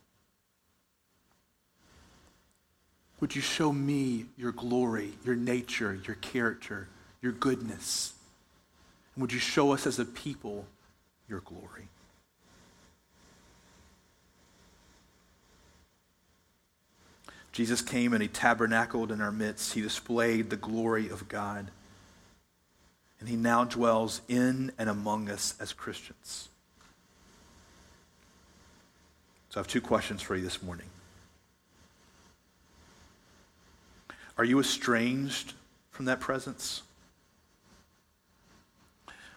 Would 3.21 3.35
you 3.35 3.43
show 3.43 3.73
me 3.73 4.27
your 4.39 4.53
glory, 4.53 5.13
your 5.25 5.35
nature, 5.35 6.01
your 6.07 6.17
character, 6.17 6.89
your 7.23 7.33
goodness? 7.33 8.15
And 9.15 9.23
would 9.23 9.33
you 9.33 9.39
show 9.39 9.73
us 9.73 9.87
as 9.87 9.99
a 9.99 10.05
people 10.05 10.67
your 11.29 11.41
glory? 11.41 11.89
Jesus 17.53 17.83
came 17.83 18.13
and 18.13 18.23
he 18.23 18.29
tabernacled 18.29 19.11
in 19.11 19.21
our 19.21 19.33
midst. 19.33 19.75
He 19.75 19.81
displayed 19.81 20.51
the 20.51 20.57
glory 20.57 21.09
of 21.09 21.29
God. 21.29 21.71
And 23.19 23.29
he 23.29 23.37
now 23.37 23.65
dwells 23.65 24.23
in 24.29 24.73
and 24.79 24.89
among 24.89 25.29
us 25.29 25.55
as 25.61 25.73
Christians. 25.73 26.49
So 29.51 29.59
I 29.59 29.61
have 29.61 29.67
two 29.67 29.81
questions 29.81 30.23
for 30.23 30.37
you 30.37 30.43
this 30.43 30.63
morning. 30.63 30.87
Are 34.39 34.45
you 34.45 34.61
estranged 34.61 35.53
from 35.91 36.07
that 36.07 36.21
presence? 36.21 36.83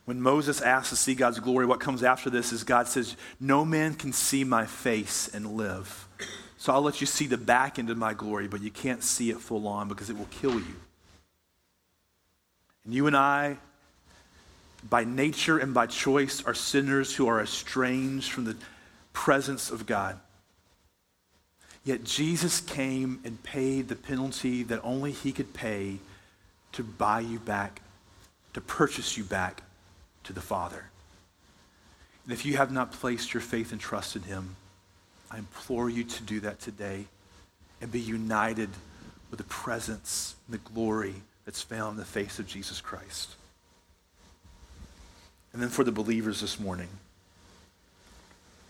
When 0.05 0.21
Moses 0.21 0.61
asks 0.61 0.89
to 0.89 0.95
see 0.95 1.15
God's 1.15 1.39
glory, 1.39 1.65
what 1.65 1.79
comes 1.79 2.03
after 2.03 2.29
this 2.29 2.51
is 2.51 2.63
God 2.63 2.87
says, 2.87 3.15
No 3.39 3.63
man 3.63 3.93
can 3.93 4.11
see 4.11 4.43
my 4.43 4.65
face 4.65 5.29
and 5.33 5.55
live. 5.55 6.07
So 6.57 6.73
I'll 6.73 6.81
let 6.81 7.01
you 7.01 7.07
see 7.07 7.27
the 7.27 7.37
back 7.37 7.79
end 7.79 7.89
of 7.89 7.97
my 7.97 8.13
glory, 8.13 8.47
but 8.47 8.61
you 8.61 8.71
can't 8.71 9.03
see 9.03 9.29
it 9.29 9.39
full 9.39 9.67
on 9.67 9.87
because 9.87 10.09
it 10.09 10.17
will 10.17 10.27
kill 10.31 10.55
you. 10.55 10.75
And 12.85 12.93
you 12.93 13.07
and 13.07 13.15
I, 13.15 13.57
by 14.89 15.05
nature 15.05 15.57
and 15.57 15.73
by 15.73 15.87
choice, 15.87 16.43
are 16.45 16.53
sinners 16.53 17.15
who 17.15 17.27
are 17.27 17.41
estranged 17.41 18.31
from 18.31 18.43
the 18.43 18.57
presence 19.13 19.71
of 19.71 19.85
God. 19.85 20.19
Yet 21.85 22.03
Jesus 22.03 22.59
came 22.61 23.19
and 23.23 23.41
paid 23.43 23.87
the 23.87 23.95
penalty 23.95 24.63
that 24.63 24.81
only 24.83 25.11
he 25.11 25.31
could 25.31 25.53
pay 25.53 25.99
to 26.73 26.83
buy 26.83 27.21
you 27.21 27.39
back, 27.39 27.81
to 28.53 28.61
purchase 28.61 29.17
you 29.17 29.23
back 29.23 29.63
to 30.23 30.33
the 30.33 30.41
Father. 30.41 30.85
And 32.23 32.33
if 32.33 32.45
you 32.45 32.57
have 32.57 32.71
not 32.71 32.91
placed 32.91 33.33
your 33.33 33.41
faith 33.41 33.71
and 33.71 33.81
trust 33.81 34.15
in 34.15 34.23
him, 34.23 34.55
I 35.29 35.39
implore 35.39 35.89
you 35.89 36.03
to 36.03 36.23
do 36.23 36.39
that 36.41 36.59
today 36.59 37.05
and 37.81 37.91
be 37.91 37.99
united 37.99 38.69
with 39.29 39.39
the 39.39 39.45
presence 39.45 40.35
and 40.47 40.53
the 40.53 40.69
glory 40.69 41.15
that's 41.45 41.61
found 41.61 41.93
in 41.93 41.97
the 41.97 42.05
face 42.05 42.39
of 42.39 42.47
Jesus 42.47 42.79
Christ. 42.79 43.35
And 45.51 45.61
then 45.61 45.69
for 45.69 45.83
the 45.83 45.91
believers 45.91 46.39
this 46.41 46.59
morning, 46.59 46.87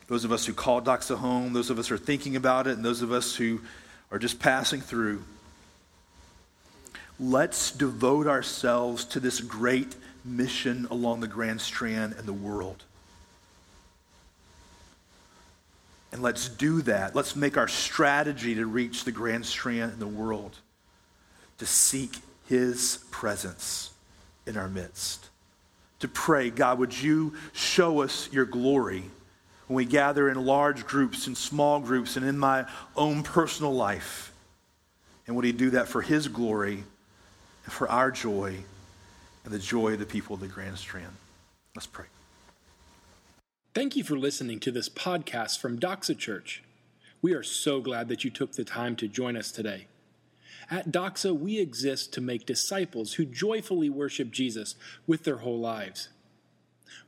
those 0.08 0.26
of 0.26 0.32
us 0.32 0.46
who 0.46 0.54
call 0.54 0.82
Doxa 0.82 1.18
home, 1.18 1.54
those 1.54 1.70
of 1.70 1.80
us 1.80 1.88
who 1.88 1.96
are 1.96 2.00
thinking 2.00 2.36
about 2.36 2.68
it, 2.68 2.76
and 2.76 2.84
those 2.84 3.02
of 3.02 3.12
us 3.12 3.36
who 3.36 3.62
are 4.12 4.20
just 4.20 4.40
passing 4.40 4.82
through. 4.82 5.24
Let's 7.20 7.72
devote 7.72 8.28
ourselves 8.28 9.06
to 9.06 9.20
this 9.20 9.40
great 9.40 9.96
mission 10.24 10.88
along 10.90 11.20
the 11.20 11.28
Grand 11.28 11.62
Strand 11.62 12.14
and 12.18 12.28
the 12.28 12.34
world. 12.34 12.84
And 16.12 16.22
let's 16.22 16.48
do 16.48 16.82
that. 16.84 17.16
Let's 17.16 17.36
make 17.36 17.58
our 17.58 17.68
strategy 17.68 18.56
to 18.56 18.66
reach 18.66 19.04
the 19.04 19.12
Grand 19.12 19.46
Strand 19.46 19.94
and 19.94 20.02
the 20.02 20.08
world 20.08 20.58
to 21.58 21.66
seek 21.66 22.18
His 22.48 23.04
presence 23.10 23.92
in 24.46 24.58
our 24.58 24.68
midst. 24.68 25.30
To 26.00 26.08
pray, 26.08 26.50
God, 26.50 26.80
would 26.80 27.02
you 27.02 27.34
show 27.54 28.02
us 28.02 28.30
your 28.32 28.46
glory? 28.46 29.04
when 29.68 29.76
we 29.78 29.86
gather 29.86 30.30
in 30.30 30.46
large 30.46 30.86
groups 30.86 31.28
and 31.28 31.38
small 31.38 31.80
groups 31.80 32.18
and 32.18 32.26
in 32.26 32.38
my 32.38 32.66
own 32.96 33.24
personal 33.24 33.74
life. 33.74 34.34
And 35.26 35.36
would 35.36 35.46
He 35.46 35.52
do 35.52 35.72
that 35.72 35.88
for 35.88 36.02
His 36.02 36.28
glory 36.28 36.84
and 37.64 37.74
for 37.74 37.90
our 37.90 38.12
joy 38.12 38.58
and 39.44 39.54
the 39.54 39.60
joy 39.60 39.94
of 39.94 40.00
the 40.00 40.06
people 40.06 40.34
of 40.36 40.40
the 40.40 40.48
Grand 40.48 40.78
Strand? 40.78 41.14
Let's 41.76 41.88
pray. 41.88 42.06
Thank 43.74 43.96
you 43.96 44.04
for 44.04 44.18
listening 44.18 44.60
to 44.62 44.72
this 44.72 44.90
podcast 44.90 45.60
from 45.60 45.80
Doxa 45.80 46.18
Church. 46.18 46.64
We 47.22 47.34
are 47.34 47.44
so 47.44 47.82
glad 47.82 48.08
that 48.10 48.24
you 48.24 48.30
took 48.30 48.54
the 48.54 48.64
time 48.64 48.96
to 48.98 49.08
join 49.08 49.36
us 49.36 49.52
today. 49.52 49.88
At 50.70 50.92
Doxa, 50.92 51.38
we 51.38 51.60
exist 51.60 52.14
to 52.14 52.22
make 52.22 52.46
disciples 52.46 53.14
who 53.14 53.26
joyfully 53.26 53.90
worship 53.90 54.32
Jesus 54.32 54.76
with 55.08 55.24
their 55.24 55.38
whole 55.38 55.60
lives. 55.60 56.10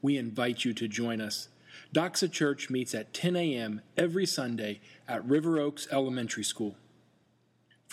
We 0.02 0.18
invite 0.18 0.66
you 0.66 0.74
to 0.74 0.88
join 0.88 1.22
us 1.22 1.50
Doxa 1.96 2.30
Church 2.30 2.70
meets 2.70 2.94
at 2.94 3.14
10 3.14 3.38
a.m. 3.38 3.82
every 3.96 4.26
Sunday 4.26 4.82
at 5.08 5.24
River 5.26 5.60
Oaks 5.60 5.88
Elementary 5.92 6.44
School. 6.44 6.76